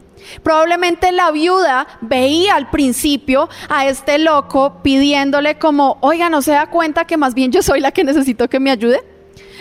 Probablemente 0.43 1.11
la 1.11 1.31
viuda 1.31 1.87
veía 2.01 2.55
al 2.55 2.69
principio 2.69 3.49
a 3.69 3.87
este 3.87 4.19
loco 4.19 4.81
pidiéndole 4.83 5.57
como, 5.57 5.97
oiga, 6.01 6.29
¿no 6.29 6.41
se 6.41 6.51
da 6.51 6.67
cuenta 6.67 7.05
que 7.05 7.17
más 7.17 7.33
bien 7.33 7.51
yo 7.51 7.61
soy 7.61 7.79
la 7.79 7.91
que 7.91 8.03
necesito 8.03 8.49
que 8.49 8.59
me 8.59 8.71
ayude? 8.71 9.01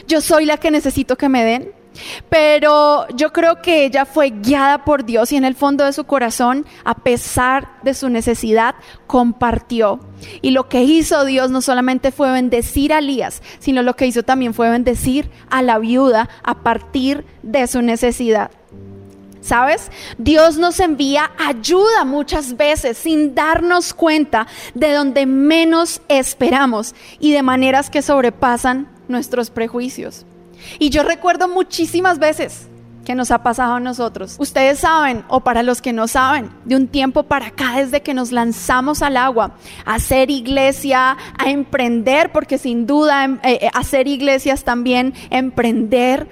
Yo 0.06 0.20
soy 0.20 0.44
la 0.44 0.56
que 0.56 0.70
necesito 0.70 1.16
que 1.16 1.28
me 1.28 1.44
den. 1.44 1.80
Pero 2.28 3.08
yo 3.08 3.32
creo 3.32 3.62
que 3.62 3.84
ella 3.84 4.06
fue 4.06 4.30
guiada 4.30 4.84
por 4.84 5.04
Dios 5.04 5.32
y 5.32 5.36
en 5.36 5.44
el 5.44 5.54
fondo 5.54 5.84
de 5.84 5.92
su 5.92 6.04
corazón, 6.04 6.64
a 6.84 6.94
pesar 6.94 7.68
de 7.82 7.94
su 7.94 8.08
necesidad, 8.08 8.76
compartió. 9.06 10.00
Y 10.40 10.50
lo 10.50 10.68
que 10.68 10.82
hizo 10.84 11.24
Dios 11.24 11.50
no 11.50 11.60
solamente 11.60 12.12
fue 12.12 12.30
bendecir 12.30 12.92
a 12.92 12.98
Elías, 12.98 13.42
sino 13.58 13.82
lo 13.82 13.96
que 13.96 14.06
hizo 14.06 14.22
también 14.22 14.54
fue 14.54 14.70
bendecir 14.70 15.30
a 15.50 15.62
la 15.62 15.78
viuda 15.78 16.28
a 16.42 16.62
partir 16.62 17.24
de 17.42 17.66
su 17.66 17.82
necesidad. 17.82 18.50
¿Sabes? 19.40 19.90
Dios 20.18 20.58
nos 20.58 20.80
envía 20.80 21.30
ayuda 21.38 22.04
muchas 22.04 22.56
veces 22.56 22.98
sin 22.98 23.34
darnos 23.34 23.94
cuenta 23.94 24.46
de 24.74 24.92
donde 24.92 25.24
menos 25.26 26.02
esperamos 26.08 26.94
y 27.18 27.32
de 27.32 27.42
maneras 27.42 27.88
que 27.88 28.02
sobrepasan 28.02 28.88
nuestros 29.08 29.50
prejuicios. 29.50 30.26
Y 30.78 30.90
yo 30.90 31.02
recuerdo 31.02 31.48
muchísimas 31.48 32.18
veces 32.18 32.68
que 33.04 33.14
nos 33.14 33.30
ha 33.30 33.42
pasado 33.42 33.74
a 33.74 33.80
nosotros. 33.80 34.36
Ustedes 34.38 34.80
saben, 34.80 35.24
o 35.28 35.40
para 35.40 35.62
los 35.62 35.80
que 35.80 35.92
no 35.92 36.06
saben, 36.06 36.50
de 36.64 36.76
un 36.76 36.86
tiempo 36.86 37.22
para 37.22 37.46
acá, 37.46 37.76
desde 37.76 38.02
que 38.02 38.14
nos 38.14 38.30
lanzamos 38.30 39.02
al 39.02 39.16
agua, 39.16 39.56
a 39.84 39.94
hacer 39.94 40.30
iglesia, 40.30 41.16
a 41.38 41.50
emprender, 41.50 42.30
porque 42.30 42.58
sin 42.58 42.86
duda 42.86 43.24
em, 43.24 43.34
eh, 43.42 43.58
eh, 43.62 43.70
hacer 43.72 44.06
iglesias 44.06 44.64
también, 44.64 45.14
emprender 45.30 46.28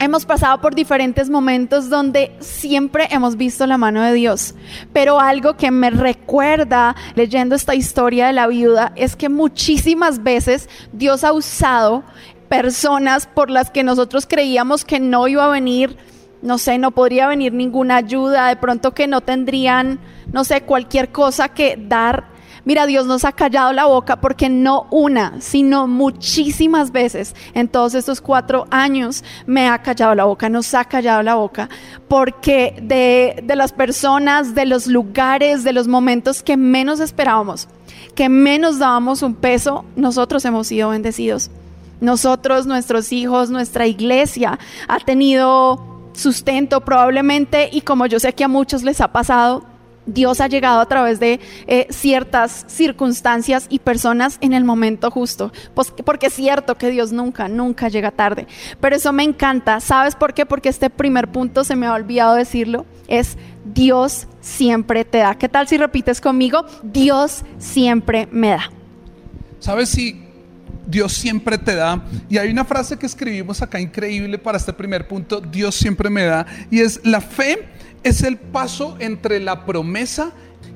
hemos 0.00 0.24
pasado 0.24 0.60
por 0.60 0.74
diferentes 0.74 1.30
momentos 1.30 1.90
donde 1.90 2.32
siempre 2.40 3.06
hemos 3.10 3.36
visto 3.36 3.66
la 3.66 3.78
mano 3.78 4.02
de 4.02 4.14
Dios. 4.14 4.54
Pero 4.92 5.20
algo 5.20 5.56
que 5.56 5.70
me 5.70 5.90
recuerda 5.90 6.96
leyendo 7.14 7.54
esta 7.54 7.74
historia 7.74 8.26
de 8.26 8.32
la 8.32 8.48
viuda 8.48 8.92
es 8.96 9.14
que 9.14 9.28
muchísimas 9.28 10.22
veces 10.22 10.68
Dios 10.92 11.22
ha 11.22 11.32
usado 11.32 12.02
personas 12.48 13.26
por 13.26 13.50
las 13.50 13.70
que 13.70 13.84
nosotros 13.84 14.26
creíamos 14.26 14.84
que 14.84 14.98
no 14.98 15.28
iba 15.28 15.44
a 15.44 15.50
venir, 15.50 15.96
no 16.42 16.56
sé, 16.58 16.78
no 16.78 16.90
podría 16.90 17.28
venir 17.28 17.52
ninguna 17.52 17.96
ayuda, 17.96 18.48
de 18.48 18.56
pronto 18.56 18.92
que 18.92 19.06
no 19.06 19.20
tendrían, 19.20 20.00
no 20.32 20.44
sé, 20.44 20.62
cualquier 20.62 21.12
cosa 21.12 21.50
que 21.50 21.76
dar 21.78 22.29
Mira, 22.64 22.86
Dios 22.86 23.06
nos 23.06 23.24
ha 23.24 23.32
callado 23.32 23.72
la 23.72 23.86
boca 23.86 24.20
porque 24.20 24.48
no 24.48 24.86
una, 24.90 25.40
sino 25.40 25.86
muchísimas 25.86 26.92
veces 26.92 27.34
en 27.54 27.68
todos 27.68 27.94
estos 27.94 28.20
cuatro 28.20 28.66
años 28.70 29.24
me 29.46 29.68
ha 29.68 29.82
callado 29.82 30.14
la 30.14 30.24
boca, 30.24 30.48
nos 30.48 30.74
ha 30.74 30.84
callado 30.84 31.22
la 31.22 31.36
boca, 31.36 31.68
porque 32.08 32.74
de, 32.82 33.42
de 33.42 33.56
las 33.56 33.72
personas, 33.72 34.54
de 34.54 34.66
los 34.66 34.86
lugares, 34.86 35.64
de 35.64 35.72
los 35.72 35.88
momentos 35.88 36.42
que 36.42 36.56
menos 36.56 37.00
esperábamos, 37.00 37.68
que 38.14 38.28
menos 38.28 38.78
dábamos 38.78 39.22
un 39.22 39.34
peso, 39.34 39.84
nosotros 39.96 40.44
hemos 40.44 40.66
sido 40.66 40.90
bendecidos. 40.90 41.50
Nosotros, 42.00 42.66
nuestros 42.66 43.12
hijos, 43.12 43.50
nuestra 43.50 43.86
iglesia 43.86 44.58
ha 44.88 45.00
tenido 45.00 45.90
sustento 46.12 46.80
probablemente 46.80 47.68
y 47.72 47.82
como 47.82 48.06
yo 48.06 48.18
sé 48.18 48.32
que 48.32 48.44
a 48.44 48.48
muchos 48.48 48.82
les 48.82 49.00
ha 49.00 49.08
pasado, 49.08 49.64
Dios 50.12 50.40
ha 50.40 50.48
llegado 50.48 50.80
a 50.80 50.86
través 50.86 51.20
de 51.20 51.40
eh, 51.66 51.86
ciertas 51.90 52.64
circunstancias 52.68 53.66
y 53.68 53.78
personas 53.78 54.38
en 54.40 54.52
el 54.52 54.64
momento 54.64 55.10
justo. 55.10 55.52
Pues, 55.74 55.92
porque 56.04 56.26
es 56.26 56.34
cierto 56.34 56.76
que 56.76 56.90
Dios 56.90 57.12
nunca, 57.12 57.48
nunca 57.48 57.88
llega 57.88 58.10
tarde. 58.10 58.46
Pero 58.80 58.96
eso 58.96 59.12
me 59.12 59.22
encanta. 59.22 59.80
¿Sabes 59.80 60.14
por 60.14 60.34
qué? 60.34 60.46
Porque 60.46 60.68
este 60.68 60.90
primer 60.90 61.28
punto, 61.28 61.64
se 61.64 61.76
me 61.76 61.86
ha 61.86 61.94
olvidado 61.94 62.34
decirlo, 62.34 62.86
es 63.08 63.36
Dios 63.64 64.26
siempre 64.40 65.04
te 65.04 65.18
da. 65.18 65.36
¿Qué 65.36 65.48
tal 65.48 65.68
si 65.68 65.76
repites 65.76 66.20
conmigo? 66.20 66.64
Dios 66.82 67.44
siempre 67.58 68.28
me 68.30 68.50
da. 68.50 68.70
¿Sabes 69.58 69.90
si 69.90 70.24
Dios 70.86 71.12
siempre 71.12 71.58
te 71.58 71.74
da? 71.74 72.02
Y 72.28 72.38
hay 72.38 72.50
una 72.50 72.64
frase 72.64 72.98
que 72.98 73.06
escribimos 73.06 73.62
acá 73.62 73.78
increíble 73.78 74.38
para 74.38 74.58
este 74.58 74.72
primer 74.72 75.06
punto, 75.06 75.40
Dios 75.40 75.74
siempre 75.74 76.08
me 76.10 76.24
da. 76.24 76.46
Y 76.70 76.80
es 76.80 77.00
la 77.04 77.20
fe 77.20 77.68
es 78.02 78.22
el 78.22 78.38
paso 78.38 78.96
entre 78.98 79.40
la 79.40 79.66
promesa 79.66 80.32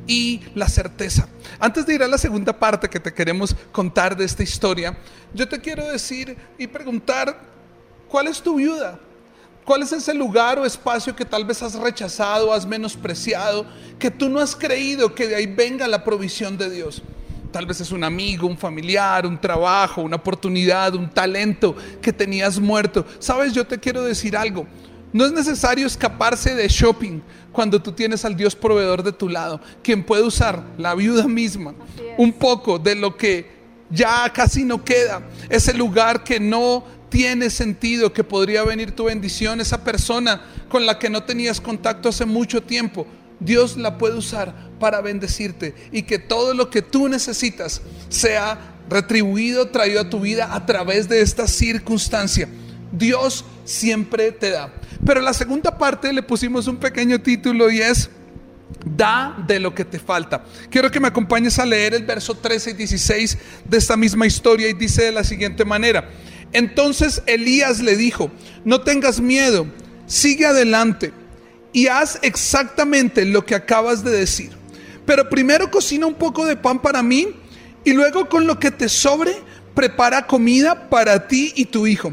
y 0.06 0.40
la 0.54 0.68
certeza. 0.68 1.28
Antes 1.58 1.86
de 1.86 1.94
ir 1.94 2.02
a 2.02 2.08
la 2.08 2.18
segunda 2.18 2.58
parte 2.58 2.88
que 2.88 3.00
te 3.00 3.12
queremos 3.12 3.56
contar 3.72 4.16
de 4.16 4.24
esta 4.24 4.42
historia, 4.42 4.96
yo 5.32 5.48
te 5.48 5.60
quiero 5.60 5.86
decir 5.86 6.36
y 6.58 6.66
preguntar, 6.66 7.38
¿cuál 8.08 8.28
es 8.28 8.42
tu 8.42 8.56
viuda? 8.56 8.98
¿Cuál 9.64 9.82
es 9.82 9.92
ese 9.92 10.12
lugar 10.12 10.58
o 10.58 10.66
espacio 10.66 11.16
que 11.16 11.24
tal 11.24 11.44
vez 11.44 11.62
has 11.62 11.74
rechazado, 11.74 12.52
has 12.52 12.66
menospreciado, 12.66 13.64
que 13.98 14.10
tú 14.10 14.28
no 14.28 14.38
has 14.38 14.54
creído 14.54 15.14
que 15.14 15.26
de 15.26 15.36
ahí 15.36 15.46
venga 15.46 15.88
la 15.88 16.04
provisión 16.04 16.58
de 16.58 16.68
Dios? 16.68 17.02
Tal 17.50 17.64
vez 17.64 17.80
es 17.80 17.90
un 17.92 18.04
amigo, 18.04 18.46
un 18.46 18.58
familiar, 18.58 19.24
un 19.24 19.40
trabajo, 19.40 20.02
una 20.02 20.16
oportunidad, 20.16 20.94
un 20.94 21.08
talento 21.08 21.74
que 22.02 22.12
tenías 22.12 22.58
muerto. 22.58 23.06
Sabes, 23.20 23.54
yo 23.54 23.66
te 23.66 23.78
quiero 23.78 24.02
decir 24.02 24.36
algo. 24.36 24.66
No 25.14 25.24
es 25.24 25.30
necesario 25.30 25.86
escaparse 25.86 26.56
de 26.56 26.66
shopping 26.66 27.20
cuando 27.52 27.80
tú 27.80 27.92
tienes 27.92 28.24
al 28.24 28.36
Dios 28.36 28.56
proveedor 28.56 29.04
de 29.04 29.12
tu 29.12 29.28
lado, 29.28 29.60
quien 29.80 30.02
puede 30.02 30.24
usar 30.24 30.64
la 30.76 30.92
viuda 30.96 31.28
misma, 31.28 31.72
un 32.18 32.32
poco 32.32 32.80
de 32.80 32.96
lo 32.96 33.16
que 33.16 33.48
ya 33.88 34.28
casi 34.32 34.64
no 34.64 34.84
queda, 34.84 35.22
ese 35.48 35.72
lugar 35.72 36.24
que 36.24 36.40
no 36.40 36.84
tiene 37.10 37.48
sentido, 37.48 38.12
que 38.12 38.24
podría 38.24 38.64
venir 38.64 38.90
tu 38.90 39.04
bendición, 39.04 39.60
esa 39.60 39.84
persona 39.84 40.42
con 40.68 40.84
la 40.84 40.98
que 40.98 41.08
no 41.08 41.22
tenías 41.22 41.60
contacto 41.60 42.08
hace 42.08 42.24
mucho 42.24 42.60
tiempo. 42.60 43.06
Dios 43.38 43.76
la 43.76 43.98
puede 43.98 44.16
usar 44.16 44.52
para 44.80 45.00
bendecirte 45.00 45.76
y 45.92 46.02
que 46.02 46.18
todo 46.18 46.54
lo 46.54 46.70
que 46.70 46.82
tú 46.82 47.08
necesitas 47.08 47.82
sea 48.08 48.58
retribuido, 48.90 49.68
traído 49.68 50.00
a 50.00 50.10
tu 50.10 50.18
vida 50.18 50.56
a 50.56 50.66
través 50.66 51.08
de 51.08 51.20
esta 51.20 51.46
circunstancia. 51.46 52.48
Dios 52.98 53.44
siempre 53.64 54.32
te 54.32 54.50
da. 54.50 54.72
Pero 55.04 55.20
la 55.20 55.34
segunda 55.34 55.76
parte 55.76 56.12
le 56.12 56.22
pusimos 56.22 56.66
un 56.66 56.76
pequeño 56.76 57.20
título 57.20 57.70
y 57.70 57.80
es 57.80 58.10
Da 58.84 59.36
de 59.46 59.60
lo 59.60 59.74
que 59.74 59.84
te 59.84 59.98
falta. 59.98 60.44
Quiero 60.70 60.90
que 60.90 61.00
me 61.00 61.08
acompañes 61.08 61.58
a 61.58 61.66
leer 61.66 61.94
el 61.94 62.04
verso 62.04 62.34
13 62.34 62.70
y 62.70 62.74
16 62.74 63.38
de 63.64 63.78
esta 63.78 63.96
misma 63.96 64.26
historia 64.26 64.68
y 64.68 64.74
dice 64.74 65.04
de 65.04 65.12
la 65.12 65.24
siguiente 65.24 65.64
manera. 65.64 66.10
Entonces 66.52 67.22
Elías 67.26 67.80
le 67.80 67.96
dijo, 67.96 68.30
no 68.64 68.80
tengas 68.82 69.20
miedo, 69.20 69.66
sigue 70.06 70.46
adelante 70.46 71.12
y 71.72 71.88
haz 71.88 72.18
exactamente 72.22 73.24
lo 73.24 73.44
que 73.44 73.54
acabas 73.54 74.04
de 74.04 74.10
decir. 74.10 74.50
Pero 75.06 75.28
primero 75.28 75.70
cocina 75.70 76.06
un 76.06 76.14
poco 76.14 76.46
de 76.46 76.56
pan 76.56 76.80
para 76.80 77.02
mí 77.02 77.28
y 77.84 77.92
luego 77.92 78.28
con 78.28 78.46
lo 78.46 78.58
que 78.58 78.70
te 78.70 78.88
sobre, 78.88 79.32
prepara 79.74 80.26
comida 80.26 80.88
para 80.88 81.26
ti 81.26 81.52
y 81.56 81.66
tu 81.66 81.86
hijo 81.86 82.12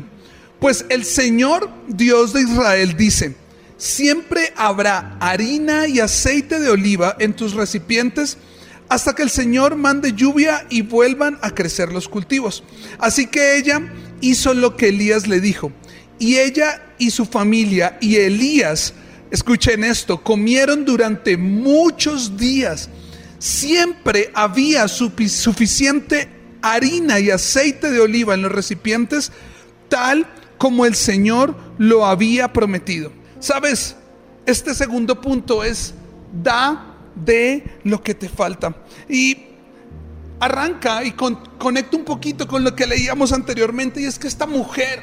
pues 0.61 0.85
el 0.89 1.05
Señor 1.05 1.71
Dios 1.87 2.33
de 2.33 2.41
Israel 2.41 2.95
dice, 2.95 3.35
siempre 3.77 4.53
habrá 4.55 5.17
harina 5.19 5.87
y 5.87 5.99
aceite 5.99 6.59
de 6.59 6.69
oliva 6.69 7.15
en 7.17 7.33
tus 7.33 7.53
recipientes 7.53 8.37
hasta 8.87 9.15
que 9.15 9.23
el 9.23 9.31
Señor 9.31 9.75
mande 9.75 10.13
lluvia 10.13 10.67
y 10.69 10.83
vuelvan 10.83 11.39
a 11.41 11.49
crecer 11.49 11.91
los 11.91 12.07
cultivos. 12.07 12.63
Así 12.99 13.25
que 13.25 13.57
ella 13.57 13.91
hizo 14.21 14.53
lo 14.53 14.77
que 14.77 14.89
Elías 14.89 15.27
le 15.27 15.41
dijo. 15.41 15.71
Y 16.19 16.37
ella 16.37 16.93
y 16.99 17.09
su 17.09 17.25
familia 17.25 17.97
y 17.99 18.17
Elías, 18.17 18.93
escuchen 19.31 19.83
esto, 19.83 20.21
comieron 20.21 20.85
durante 20.85 21.37
muchos 21.37 22.37
días. 22.37 22.87
Siempre 23.39 24.29
había 24.35 24.87
suficiente 24.87 26.29
harina 26.61 27.19
y 27.19 27.31
aceite 27.31 27.89
de 27.89 27.99
oliva 27.99 28.35
en 28.35 28.43
los 28.43 28.51
recipientes, 28.51 29.31
tal 29.89 30.27
como 30.61 30.85
el 30.85 30.93
Señor 30.93 31.55
lo 31.79 32.05
había 32.05 32.53
prometido. 32.53 33.11
¿Sabes? 33.39 33.95
este 34.45 34.75
segundo 34.75 35.19
punto 35.19 35.63
es 35.63 35.95
da 36.31 36.95
de 37.15 37.79
lo 37.83 38.03
que 38.03 38.13
te 38.13 38.29
falta. 38.29 38.75
Y 39.09 39.37
arranca 40.39 41.03
y 41.03 41.13
conecta 41.13 41.97
un 41.97 42.05
poquito 42.05 42.47
con 42.47 42.63
lo 42.63 42.75
que 42.75 42.85
leíamos 42.85 43.33
anteriormente 43.33 44.01
y 44.01 44.05
es 44.05 44.19
que 44.19 44.27
esta 44.27 44.45
mujer 44.45 45.01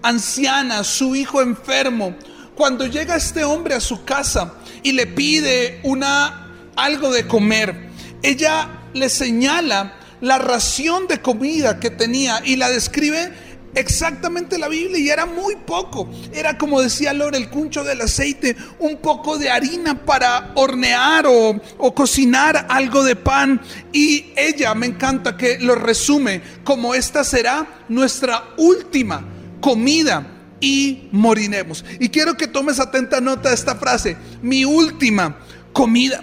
anciana, 0.00 0.82
su 0.82 1.14
hijo 1.14 1.42
enfermo, 1.42 2.16
cuando 2.54 2.86
llega 2.86 3.16
este 3.16 3.44
hombre 3.44 3.74
a 3.74 3.80
su 3.80 4.02
casa 4.06 4.54
y 4.82 4.92
le 4.92 5.06
pide 5.06 5.80
una 5.82 6.54
algo 6.74 7.10
de 7.12 7.26
comer, 7.26 7.90
ella 8.22 8.80
le 8.94 9.10
señala 9.10 9.98
la 10.22 10.38
ración 10.38 11.06
de 11.06 11.20
comida 11.20 11.80
que 11.80 11.90
tenía 11.90 12.40
y 12.46 12.56
la 12.56 12.70
describe 12.70 13.49
exactamente 13.74 14.58
la 14.58 14.68
Biblia 14.68 14.98
y 14.98 15.08
era 15.08 15.26
muy 15.26 15.56
poco. 15.56 16.08
Era 16.32 16.58
como 16.58 16.80
decía 16.80 17.12
Lore, 17.12 17.38
el 17.38 17.50
cuncho 17.50 17.84
del 17.84 18.00
aceite, 18.00 18.56
un 18.78 18.98
poco 18.98 19.38
de 19.38 19.50
harina 19.50 20.04
para 20.04 20.52
hornear 20.54 21.26
o, 21.26 21.60
o, 21.78 21.94
cocinar 21.94 22.66
algo 22.68 23.04
de 23.04 23.16
pan. 23.16 23.60
Y 23.92 24.32
ella 24.36 24.74
me 24.74 24.86
encanta 24.86 25.36
que 25.36 25.58
lo 25.58 25.74
resume 25.74 26.42
como 26.64 26.94
esta 26.94 27.24
será 27.24 27.84
nuestra 27.88 28.44
última 28.56 29.24
comida 29.60 30.26
y 30.60 31.08
moriremos. 31.12 31.84
Y 31.98 32.08
quiero 32.08 32.36
que 32.36 32.46
tomes 32.46 32.78
atenta 32.80 33.20
nota 33.20 33.48
de 33.48 33.54
esta 33.54 33.76
frase, 33.76 34.16
mi 34.42 34.64
última 34.64 35.38
comida. 35.72 36.20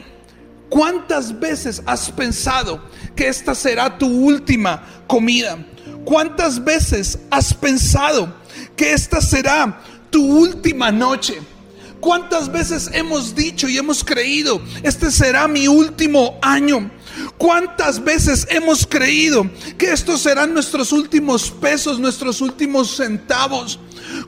¿Cuántas 0.70 1.39
veces 1.39 1.82
has 1.86 2.12
pensado 2.12 2.84
que 3.16 3.27
esta 3.27 3.56
será 3.56 3.98
tu 3.98 4.08
última 4.08 4.84
comida? 5.08 5.58
¿Cuántas 6.08 6.64
veces 6.64 7.20
has 7.30 7.54
pensado 7.54 8.34
que 8.78 8.94
esta 8.94 9.20
será 9.20 9.82
tu 10.10 10.26
última 10.26 10.90
noche? 10.90 11.38
¿Cuántas 12.00 12.50
veces 12.50 12.90
hemos 12.94 13.36
dicho 13.36 13.68
y 13.68 13.78
hemos 13.78 14.06
creído, 14.06 14.62
este 14.84 15.12
será 15.12 15.50
mi 15.50 15.68
último 15.68 16.40
año? 16.42 16.90
¿Cuántas 17.38 18.03
veces 18.03 18.48
hemos 18.50 18.86
creído 18.86 19.50
que 19.77 19.91
estos 19.91 20.22
serán 20.22 20.53
nuestros 20.53 20.91
últimos 20.91 21.51
pesos, 21.51 22.00
nuestros 22.00 22.41
últimos 22.41 22.96
centavos? 22.96 23.79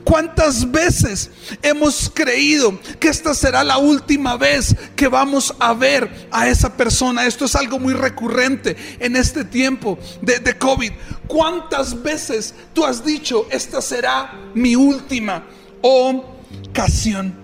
¿Cuántas 0.04 0.70
veces 0.70 1.30
hemos 1.62 2.10
creído 2.12 2.78
que 2.98 3.08
esta 3.08 3.34
será 3.34 3.64
la 3.64 3.78
última 3.78 4.36
vez 4.36 4.74
que 4.96 5.08
vamos 5.08 5.54
a 5.58 5.72
ver 5.72 6.28
a 6.30 6.48
esa 6.48 6.76
persona? 6.76 7.26
Esto 7.26 7.44
es 7.44 7.56
algo 7.56 7.78
muy 7.78 7.94
recurrente 7.94 8.76
en 8.98 9.16
este 9.16 9.44
tiempo 9.44 9.98
de, 10.20 10.40
COVID. 10.58 10.92
¿Cuántas 11.26 12.02
veces 12.02 12.54
tú 12.74 12.84
has 12.84 13.04
dicho, 13.04 13.46
esta 13.50 13.80
será 13.80 14.32
mi 14.54 14.76
última 14.76 15.46
ocasión? 15.80 17.34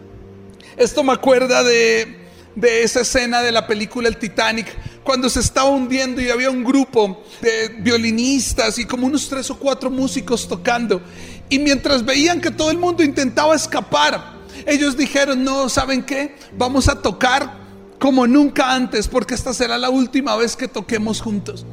Esto 0.76 1.02
me 1.02 1.12
acuerda 1.12 1.62
de, 1.62 2.26
de 2.54 2.82
esa 2.82 3.00
escena 3.00 3.42
de 3.42 3.52
la 3.52 3.66
película 3.66 4.08
El 4.08 4.18
Titanic 4.18 4.66
cuando 5.06 5.30
se 5.30 5.38
estaba 5.40 5.70
hundiendo 5.70 6.20
y 6.20 6.28
había 6.28 6.50
un 6.50 6.64
grupo 6.64 7.22
de 7.40 7.68
violinistas 7.78 8.78
y 8.78 8.84
como 8.84 9.06
unos 9.06 9.28
tres 9.28 9.48
o 9.50 9.56
cuatro 9.56 9.88
músicos 9.88 10.48
tocando. 10.48 11.00
Y 11.48 11.60
mientras 11.60 12.04
veían 12.04 12.40
que 12.40 12.50
todo 12.50 12.72
el 12.72 12.76
mundo 12.76 13.04
intentaba 13.04 13.54
escapar, 13.54 14.34
ellos 14.66 14.96
dijeron, 14.96 15.44
no, 15.44 15.68
¿saben 15.68 16.02
qué? 16.02 16.34
Vamos 16.58 16.88
a 16.88 17.00
tocar 17.00 17.64
como 18.00 18.26
nunca 18.26 18.74
antes, 18.74 19.06
porque 19.06 19.34
esta 19.34 19.54
será 19.54 19.78
la 19.78 19.90
última 19.90 20.34
vez 20.34 20.56
que 20.56 20.66
toquemos 20.66 21.20
juntos. 21.20 21.64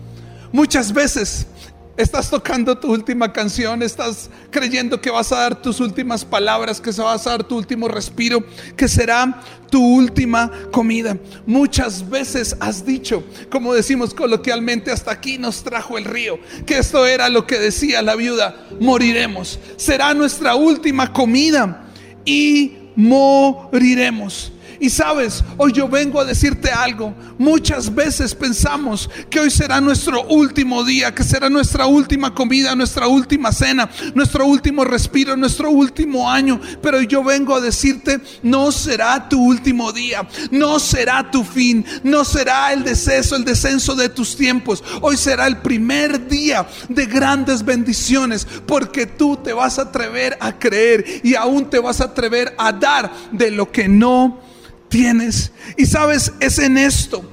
Muchas 0.51 0.93
veces 0.93 1.47
Estás 1.95 2.27
tocando 2.27 2.75
tu 2.75 2.91
última 2.91 3.31
canción, 3.31 3.83
estás 3.83 4.31
creyendo 4.49 4.99
que 4.99 5.11
vas 5.11 5.31
a 5.31 5.41
dar 5.41 5.61
tus 5.61 5.79
últimas 5.79 6.25
palabras, 6.25 6.81
que 6.81 6.91
se 6.91 7.03
vas 7.03 7.27
a 7.27 7.31
dar 7.31 7.43
tu 7.43 7.55
último 7.55 7.87
respiro, 7.87 8.43
que 8.75 8.87
será 8.87 9.43
tu 9.69 9.79
última 9.79 10.51
comida. 10.71 11.15
Muchas 11.45 12.09
veces 12.09 12.57
has 12.59 12.83
dicho, 12.83 13.23
como 13.51 13.75
decimos 13.75 14.15
coloquialmente, 14.15 14.89
hasta 14.89 15.11
aquí 15.11 15.37
nos 15.37 15.63
trajo 15.63 15.99
el 15.99 16.05
río, 16.05 16.39
que 16.65 16.79
esto 16.79 17.05
era 17.05 17.29
lo 17.29 17.45
que 17.45 17.59
decía 17.59 18.01
la 18.01 18.15
viuda, 18.15 18.67
moriremos. 18.79 19.59
Será 19.77 20.15
nuestra 20.15 20.55
última 20.55 21.13
comida 21.13 21.91
y 22.25 22.75
moriremos. 22.95 24.52
Y 24.83 24.89
sabes, 24.89 25.45
hoy 25.55 25.71
yo 25.71 25.87
vengo 25.87 26.19
a 26.19 26.25
decirte 26.25 26.69
algo. 26.69 27.13
Muchas 27.37 27.95
veces 27.95 28.35
pensamos 28.35 29.09
que 29.29 29.39
hoy 29.39 29.49
será 29.49 29.79
nuestro 29.79 30.25
último 30.25 30.83
día, 30.83 31.15
que 31.15 31.23
será 31.23 31.49
nuestra 31.49 31.85
última 31.85 32.35
comida, 32.35 32.75
nuestra 32.75 33.07
última 33.07 33.53
cena, 33.53 33.89
nuestro 34.13 34.45
último 34.45 34.83
respiro, 34.83 35.37
nuestro 35.37 35.69
último 35.69 36.29
año. 36.29 36.59
Pero 36.81 37.01
yo 37.01 37.23
vengo 37.23 37.55
a 37.55 37.61
decirte, 37.61 38.19
no 38.41 38.73
será 38.73 39.29
tu 39.29 39.41
último 39.41 39.93
día, 39.93 40.27
no 40.51 40.77
será 40.79 41.31
tu 41.31 41.45
fin, 41.45 41.85
no 42.03 42.25
será 42.25 42.73
el 42.73 42.83
deceso, 42.83 43.37
el 43.37 43.45
descenso 43.45 43.95
de 43.95 44.09
tus 44.09 44.35
tiempos. 44.35 44.83
Hoy 44.99 45.15
será 45.15 45.47
el 45.47 45.59
primer 45.59 46.27
día 46.27 46.67
de 46.89 47.05
grandes 47.05 47.63
bendiciones 47.63 48.45
porque 48.65 49.05
tú 49.05 49.37
te 49.37 49.53
vas 49.53 49.79
a 49.79 49.83
atrever 49.83 50.37
a 50.41 50.59
creer 50.59 51.21
y 51.23 51.35
aún 51.35 51.69
te 51.69 51.79
vas 51.79 52.01
a 52.01 52.05
atrever 52.07 52.53
a 52.57 52.73
dar 52.73 53.13
de 53.31 53.49
lo 53.49 53.71
que 53.71 53.87
no 53.87 54.42
tienes. 54.93 55.51
Y 55.75 55.87
sabes, 55.87 56.31
es 56.39 56.59
en 56.59 56.77
esto 56.77 57.27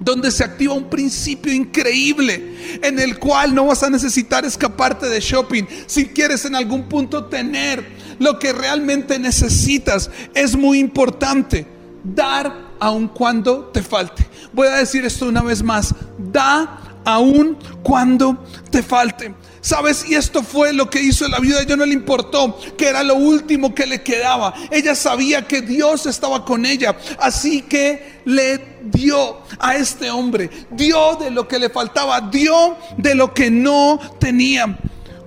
donde 0.00 0.30
se 0.30 0.42
activa 0.42 0.72
un 0.72 0.88
principio 0.88 1.52
increíble 1.52 2.78
en 2.82 2.98
el 2.98 3.18
cual 3.18 3.54
no 3.54 3.66
vas 3.66 3.82
a 3.82 3.90
necesitar 3.90 4.46
escaparte 4.46 5.06
de 5.06 5.20
shopping. 5.20 5.64
Si 5.86 6.06
quieres 6.06 6.46
en 6.46 6.54
algún 6.54 6.88
punto 6.88 7.26
tener 7.26 7.84
lo 8.18 8.38
que 8.38 8.54
realmente 8.54 9.18
necesitas, 9.18 10.10
es 10.34 10.56
muy 10.56 10.78
importante 10.78 11.66
dar 12.02 12.72
aun 12.80 13.08
cuando 13.08 13.66
te 13.66 13.82
falte. 13.82 14.26
Voy 14.54 14.68
a 14.68 14.76
decir 14.76 15.04
esto 15.04 15.28
una 15.28 15.42
vez 15.42 15.62
más, 15.62 15.94
da 16.32 16.80
aun 17.04 17.58
cuando 17.82 18.42
te 18.70 18.82
falte. 18.82 19.34
¿Sabes? 19.64 20.04
Y 20.06 20.14
esto 20.14 20.42
fue 20.42 20.74
lo 20.74 20.90
que 20.90 21.00
hizo 21.00 21.26
la 21.26 21.38
viuda. 21.38 21.62
Ella 21.62 21.74
no 21.74 21.86
le 21.86 21.94
importó 21.94 22.58
que 22.76 22.86
era 22.86 23.02
lo 23.02 23.14
último 23.14 23.74
que 23.74 23.86
le 23.86 24.02
quedaba. 24.02 24.52
Ella 24.70 24.94
sabía 24.94 25.48
que 25.48 25.62
Dios 25.62 26.04
estaba 26.04 26.44
con 26.44 26.66
ella. 26.66 26.94
Así 27.18 27.62
que 27.62 28.20
le 28.26 28.76
dio 28.82 29.38
a 29.58 29.74
este 29.76 30.10
hombre. 30.10 30.50
Dio 30.70 31.16
de 31.16 31.30
lo 31.30 31.48
que 31.48 31.58
le 31.58 31.70
faltaba. 31.70 32.20
Dio 32.20 32.76
de 32.98 33.14
lo 33.14 33.32
que 33.32 33.50
no 33.50 33.98
tenía. 34.20 34.78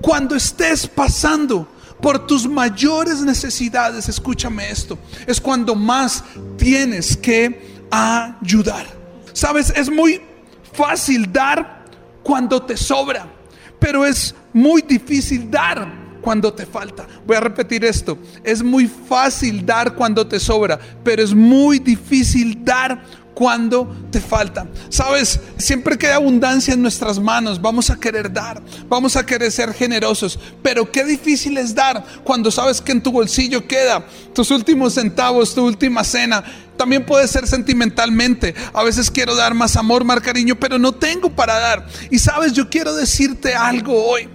Cuando 0.02 0.36
estés 0.36 0.86
pasando 0.86 1.68
por 2.00 2.28
tus 2.28 2.48
mayores 2.48 3.22
necesidades, 3.22 4.08
escúchame 4.08 4.70
esto, 4.70 5.00
es 5.26 5.42
cuando 5.42 5.74
más 5.74 6.24
tienes 6.60 7.18
que 7.18 7.80
ayudar. 7.90 8.86
Sabes, 9.34 9.74
es 9.76 9.90
muy 9.90 10.22
fácil 10.74 11.34
dar 11.34 11.86
cuando 12.22 12.62
te 12.62 12.78
sobra 12.78 13.34
pero 13.80 14.06
es 14.06 14.34
muy 14.54 14.82
difícil 14.82 15.50
dar 15.50 16.08
cuando 16.22 16.54
te 16.54 16.66
falta. 16.66 17.08
Voy 17.26 17.38
a 17.38 17.42
repetir 17.42 17.86
esto. 17.86 18.18
Es 18.44 18.62
muy 18.62 18.88
fácil 18.88 19.66
dar 19.66 19.96
cuando 19.96 20.28
te 20.28 20.40
sobra, 20.40 20.80
pero 21.04 21.24
es 21.24 21.34
muy 21.34 21.80
difícil 21.80 22.64
dar 22.66 23.02
cuando 23.38 23.96
te 24.10 24.20
falta. 24.20 24.68
Sabes, 24.90 25.40
siempre 25.60 25.96
que 25.96 26.08
hay 26.08 26.14
abundancia 26.14 26.74
en 26.74 26.82
nuestras 26.82 27.20
manos, 27.20 27.62
vamos 27.62 27.92
a 27.92 28.00
querer 28.00 28.34
dar, 28.34 28.60
vamos 28.90 29.16
a 29.16 29.24
querer 29.24 29.52
ser 29.52 29.76
generosos, 29.76 30.40
pero 30.64 30.92
qué 30.92 31.04
difícil 31.04 31.56
es 31.60 31.76
dar 31.76 32.04
cuando 32.24 32.50
sabes 32.50 32.82
que 32.82 32.94
en 32.94 33.04
tu 33.04 33.12
bolsillo 33.12 33.68
queda 33.68 34.04
tus 34.34 34.50
últimos 34.50 34.96
centavos, 34.96 35.54
tu 35.54 35.64
última 35.64 36.04
cena. 36.04 36.44
También 36.78 37.06
puede 37.06 37.28
ser 37.28 37.46
sentimentalmente. 37.46 38.56
A 38.74 38.84
veces 38.84 39.12
quiero 39.12 39.36
dar 39.36 39.54
más 39.54 39.76
amor, 39.76 40.04
más 40.04 40.20
cariño, 40.22 40.56
pero 40.56 40.80
no 40.80 40.94
tengo 40.94 41.30
para 41.30 41.60
dar. 41.60 41.88
Y 42.10 42.18
sabes, 42.18 42.54
yo 42.54 42.72
quiero 42.72 42.96
decirte 42.96 43.54
algo 43.54 44.04
hoy. 44.04 44.28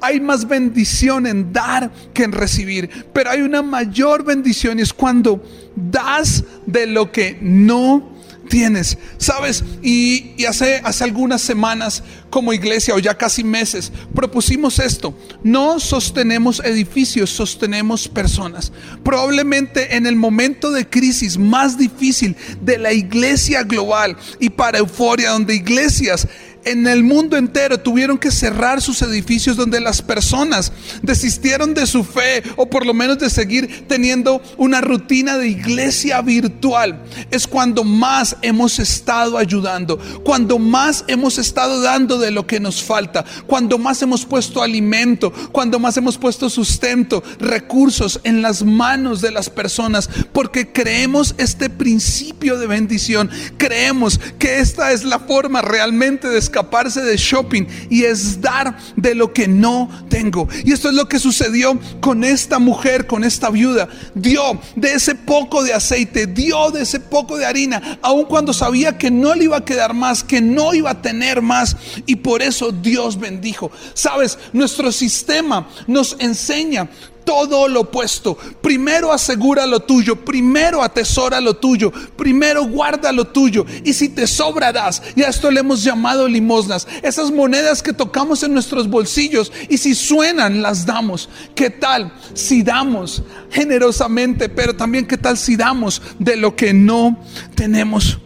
Hay 0.00 0.18
más 0.18 0.48
bendición 0.48 1.26
en 1.26 1.52
dar 1.52 1.90
que 2.14 2.22
en 2.22 2.32
recibir, 2.32 2.88
pero 3.12 3.32
hay 3.32 3.42
una 3.42 3.60
mayor 3.60 4.24
bendición 4.24 4.78
y 4.78 4.82
es 4.82 4.94
cuando 4.94 5.44
das 5.76 6.42
de 6.64 6.86
lo 6.86 7.12
que 7.12 7.38
no 7.42 8.18
tienes. 8.50 8.98
¿Sabes? 9.16 9.64
Y, 9.82 10.44
hace, 10.44 10.82
hace 10.84 11.04
algunas 11.04 11.40
semanas 11.40 12.02
como 12.28 12.52
iglesia 12.52 12.94
o 12.94 12.98
ya 12.98 13.16
casi 13.16 13.42
meses 13.42 13.90
propusimos 14.14 14.78
esto. 14.78 15.14
No 15.42 15.80
sostenemos 15.80 16.60
edificios, 16.62 17.30
sostenemos 17.30 18.06
personas. 18.08 18.72
Probablemente 19.02 19.96
en 19.96 20.06
el 20.06 20.16
momento 20.16 20.70
de 20.70 20.86
crisis 20.86 21.38
más 21.38 21.78
difícil 21.78 22.36
de 22.60 22.76
la 22.76 22.92
iglesia 22.92 23.62
global 23.62 24.16
y 24.38 24.50
para 24.50 24.78
euforia, 24.78 25.30
donde 25.30 25.54
iglesias 25.54 26.28
en 26.64 26.86
el 26.86 27.02
mundo 27.02 27.36
entero 27.36 27.80
tuvieron 27.80 28.18
que 28.18 28.30
cerrar 28.30 28.82
sus 28.82 29.02
edificios 29.02 29.56
donde 29.56 29.80
las 29.80 30.02
personas 30.02 30.72
desistieron 31.02 31.74
de 31.74 31.86
su 31.86 32.04
fe 32.04 32.42
o 32.56 32.68
por 32.68 32.86
lo 32.86 32.94
menos 32.94 33.18
de 33.18 33.30
seguir 33.30 33.86
teniendo 33.88 34.42
una 34.56 34.80
rutina 34.80 35.38
de 35.38 35.48
iglesia 35.48 36.20
virtual, 36.22 37.02
es 37.30 37.46
cuando 37.46 37.84
más 37.84 38.36
hemos 38.42 38.78
estado 38.78 39.38
ayudando, 39.38 39.98
cuando 40.24 40.58
más 40.58 41.04
hemos 41.08 41.38
estado 41.38 41.80
dando 41.80 42.18
de 42.18 42.30
lo 42.30 42.46
que 42.46 42.60
nos 42.60 42.82
falta, 42.82 43.24
cuando 43.46 43.78
más 43.78 44.02
hemos 44.02 44.24
puesto 44.24 44.62
alimento, 44.62 45.32
cuando 45.52 45.78
más 45.78 45.96
hemos 45.96 46.18
puesto 46.18 46.50
sustento, 46.50 47.22
recursos 47.38 48.20
en 48.24 48.42
las 48.42 48.62
manos 48.64 49.20
de 49.20 49.30
las 49.30 49.50
personas, 49.50 50.08
porque 50.32 50.72
creemos 50.72 51.34
este 51.38 51.70
principio 51.70 52.58
de 52.58 52.66
bendición, 52.66 53.30
creemos 53.56 54.20
que 54.38 54.60
esta 54.60 54.92
es 54.92 55.04
la 55.04 55.18
forma 55.18 55.62
realmente 55.62 56.28
de 56.28 56.38
escaparse 56.50 57.00
de 57.02 57.16
shopping 57.16 57.64
y 57.88 58.04
es 58.04 58.40
dar 58.40 58.76
de 58.96 59.14
lo 59.14 59.32
que 59.32 59.46
no 59.46 59.88
tengo. 60.08 60.48
Y 60.64 60.72
esto 60.72 60.88
es 60.88 60.94
lo 60.94 61.08
que 61.08 61.20
sucedió 61.20 61.78
con 62.00 62.24
esta 62.24 62.58
mujer, 62.58 63.06
con 63.06 63.24
esta 63.24 63.50
viuda. 63.50 63.88
Dio 64.14 64.60
de 64.74 64.94
ese 64.94 65.14
poco 65.14 65.62
de 65.62 65.72
aceite, 65.72 66.26
dio 66.26 66.70
de 66.70 66.82
ese 66.82 66.98
poco 66.98 67.36
de 67.36 67.46
harina, 67.46 67.98
aun 68.02 68.24
cuando 68.24 68.52
sabía 68.52 68.98
que 68.98 69.10
no 69.10 69.34
le 69.34 69.44
iba 69.44 69.58
a 69.58 69.64
quedar 69.64 69.94
más, 69.94 70.24
que 70.24 70.40
no 70.40 70.74
iba 70.74 70.90
a 70.90 71.02
tener 71.02 71.40
más. 71.40 71.76
Y 72.06 72.16
por 72.16 72.42
eso 72.42 72.72
Dios 72.72 73.18
bendijo. 73.18 73.70
Sabes, 73.94 74.38
nuestro 74.52 74.90
sistema 74.90 75.68
nos 75.86 76.16
enseña 76.18 76.88
todo 77.30 77.68
lo 77.68 77.82
opuesto. 77.82 78.36
Primero 78.60 79.12
asegura 79.12 79.64
lo 79.64 79.78
tuyo, 79.78 80.16
primero 80.16 80.82
atesora 80.82 81.40
lo 81.40 81.54
tuyo, 81.54 81.92
primero 82.16 82.64
guarda 82.64 83.12
lo 83.12 83.28
tuyo. 83.28 83.64
Y 83.84 83.92
si 83.92 84.08
te 84.08 84.26
sobrarás, 84.26 85.00
y 85.14 85.22
a 85.22 85.28
esto 85.28 85.48
le 85.48 85.60
hemos 85.60 85.84
llamado 85.84 86.26
limosnas, 86.26 86.88
esas 87.04 87.30
monedas 87.30 87.84
que 87.84 87.92
tocamos 87.92 88.42
en 88.42 88.52
nuestros 88.52 88.90
bolsillos 88.90 89.52
y 89.68 89.78
si 89.78 89.94
suenan, 89.94 90.60
las 90.60 90.84
damos. 90.84 91.28
¿Qué 91.54 91.70
tal 91.70 92.12
si 92.34 92.64
damos 92.64 93.22
generosamente, 93.48 94.48
pero 94.48 94.74
también 94.74 95.06
qué 95.06 95.16
tal 95.16 95.38
si 95.38 95.54
damos 95.54 96.02
de 96.18 96.36
lo 96.36 96.56
que 96.56 96.74
no 96.74 97.16
tenemos? 97.54 98.18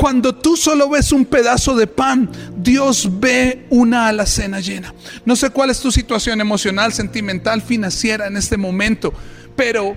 Cuando 0.00 0.34
tú 0.34 0.56
solo 0.56 0.88
ves 0.88 1.12
un 1.12 1.26
pedazo 1.26 1.76
de 1.76 1.86
pan, 1.86 2.30
Dios 2.56 3.06
ve 3.20 3.66
una 3.68 4.08
alacena 4.08 4.58
llena. 4.58 4.94
No 5.26 5.36
sé 5.36 5.50
cuál 5.50 5.68
es 5.68 5.78
tu 5.78 5.92
situación 5.92 6.40
emocional, 6.40 6.94
sentimental, 6.94 7.60
financiera 7.60 8.26
en 8.26 8.38
este 8.38 8.56
momento, 8.56 9.12
pero 9.54 9.94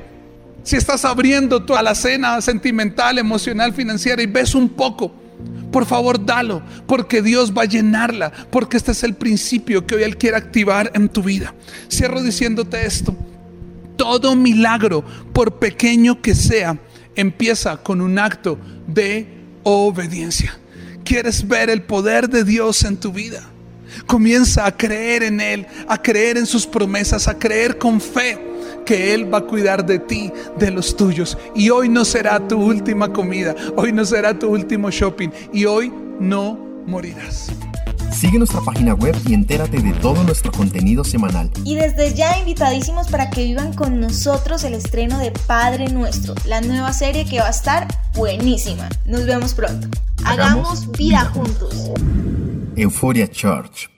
si 0.61 0.75
estás 0.75 1.05
abriendo 1.05 1.63
tu 1.63 1.73
alacena 1.73 2.41
sentimental, 2.41 3.17
emocional, 3.17 3.71
financiera 3.71 4.21
y 4.21 4.25
ves 4.25 4.55
un 4.55 4.67
poco, 4.67 5.15
por 5.71 5.85
favor 5.85 6.25
dalo, 6.25 6.61
porque 6.85 7.21
Dios 7.21 7.53
va 7.57 7.61
a 7.61 7.65
llenarla, 7.65 8.29
porque 8.51 8.75
este 8.75 8.91
es 8.91 9.05
el 9.05 9.13
principio 9.13 9.87
que 9.87 9.95
hoy 9.95 10.03
Él 10.03 10.17
quiere 10.17 10.35
activar 10.35 10.91
en 10.95 11.07
tu 11.07 11.23
vida. 11.23 11.55
Cierro 11.89 12.21
diciéndote 12.21 12.85
esto, 12.85 13.15
todo 13.95 14.35
milagro, 14.35 15.01
por 15.31 15.59
pequeño 15.59 16.21
que 16.21 16.35
sea, 16.35 16.77
empieza 17.15 17.77
con 17.77 18.01
un 18.01 18.19
acto 18.19 18.59
de 18.85 19.42
obediencia. 19.63 20.57
¿Quieres 21.03 21.47
ver 21.47 21.69
el 21.69 21.81
poder 21.81 22.29
de 22.29 22.43
Dios 22.43 22.83
en 22.83 22.97
tu 22.97 23.11
vida? 23.11 23.43
Comienza 24.05 24.65
a 24.65 24.75
creer 24.75 25.23
en 25.23 25.41
Él, 25.41 25.67
a 25.87 26.01
creer 26.01 26.37
en 26.37 26.45
sus 26.45 26.65
promesas, 26.65 27.27
a 27.27 27.37
creer 27.37 27.77
con 27.77 27.99
fe 27.99 28.39
que 28.85 29.13
Él 29.13 29.31
va 29.31 29.39
a 29.39 29.45
cuidar 29.45 29.85
de 29.85 29.99
ti, 29.99 30.31
de 30.57 30.71
los 30.71 30.95
tuyos. 30.95 31.37
Y 31.55 31.69
hoy 31.69 31.89
no 31.89 32.05
será 32.05 32.45
tu 32.47 32.57
última 32.57 33.11
comida, 33.11 33.55
hoy 33.75 33.91
no 33.91 34.05
será 34.05 34.37
tu 34.37 34.47
último 34.47 34.89
shopping 34.89 35.29
y 35.51 35.65
hoy 35.65 35.91
no 36.19 36.57
morirás. 36.85 37.51
Sigue 38.13 38.37
nuestra 38.37 38.61
página 38.61 38.93
web 38.93 39.15
y 39.27 39.33
entérate 39.33 39.81
de 39.81 39.91
todo 39.93 40.23
nuestro 40.23 40.51
contenido 40.51 41.03
semanal. 41.03 41.49
Y 41.65 41.75
desde 41.75 42.13
ya 42.13 42.37
invitadísimos 42.37 43.07
para 43.07 43.29
que 43.29 43.43
vivan 43.43 43.73
con 43.73 43.99
nosotros 43.99 44.63
el 44.63 44.75
estreno 44.75 45.17
de 45.19 45.31
Padre 45.31 45.89
Nuestro, 45.89 46.35
la 46.45 46.61
nueva 46.61 46.93
serie 46.93 47.25
que 47.25 47.39
va 47.39 47.47
a 47.47 47.51
estar 47.51 47.87
buenísima. 48.13 48.87
Nos 49.05 49.25
vemos 49.25 49.53
pronto. 49.53 49.87
Hagamos, 50.23 50.91
vida, 50.91 51.25
juntos. 51.33 51.91
Euphoria 52.75 53.27
Church 53.29 53.92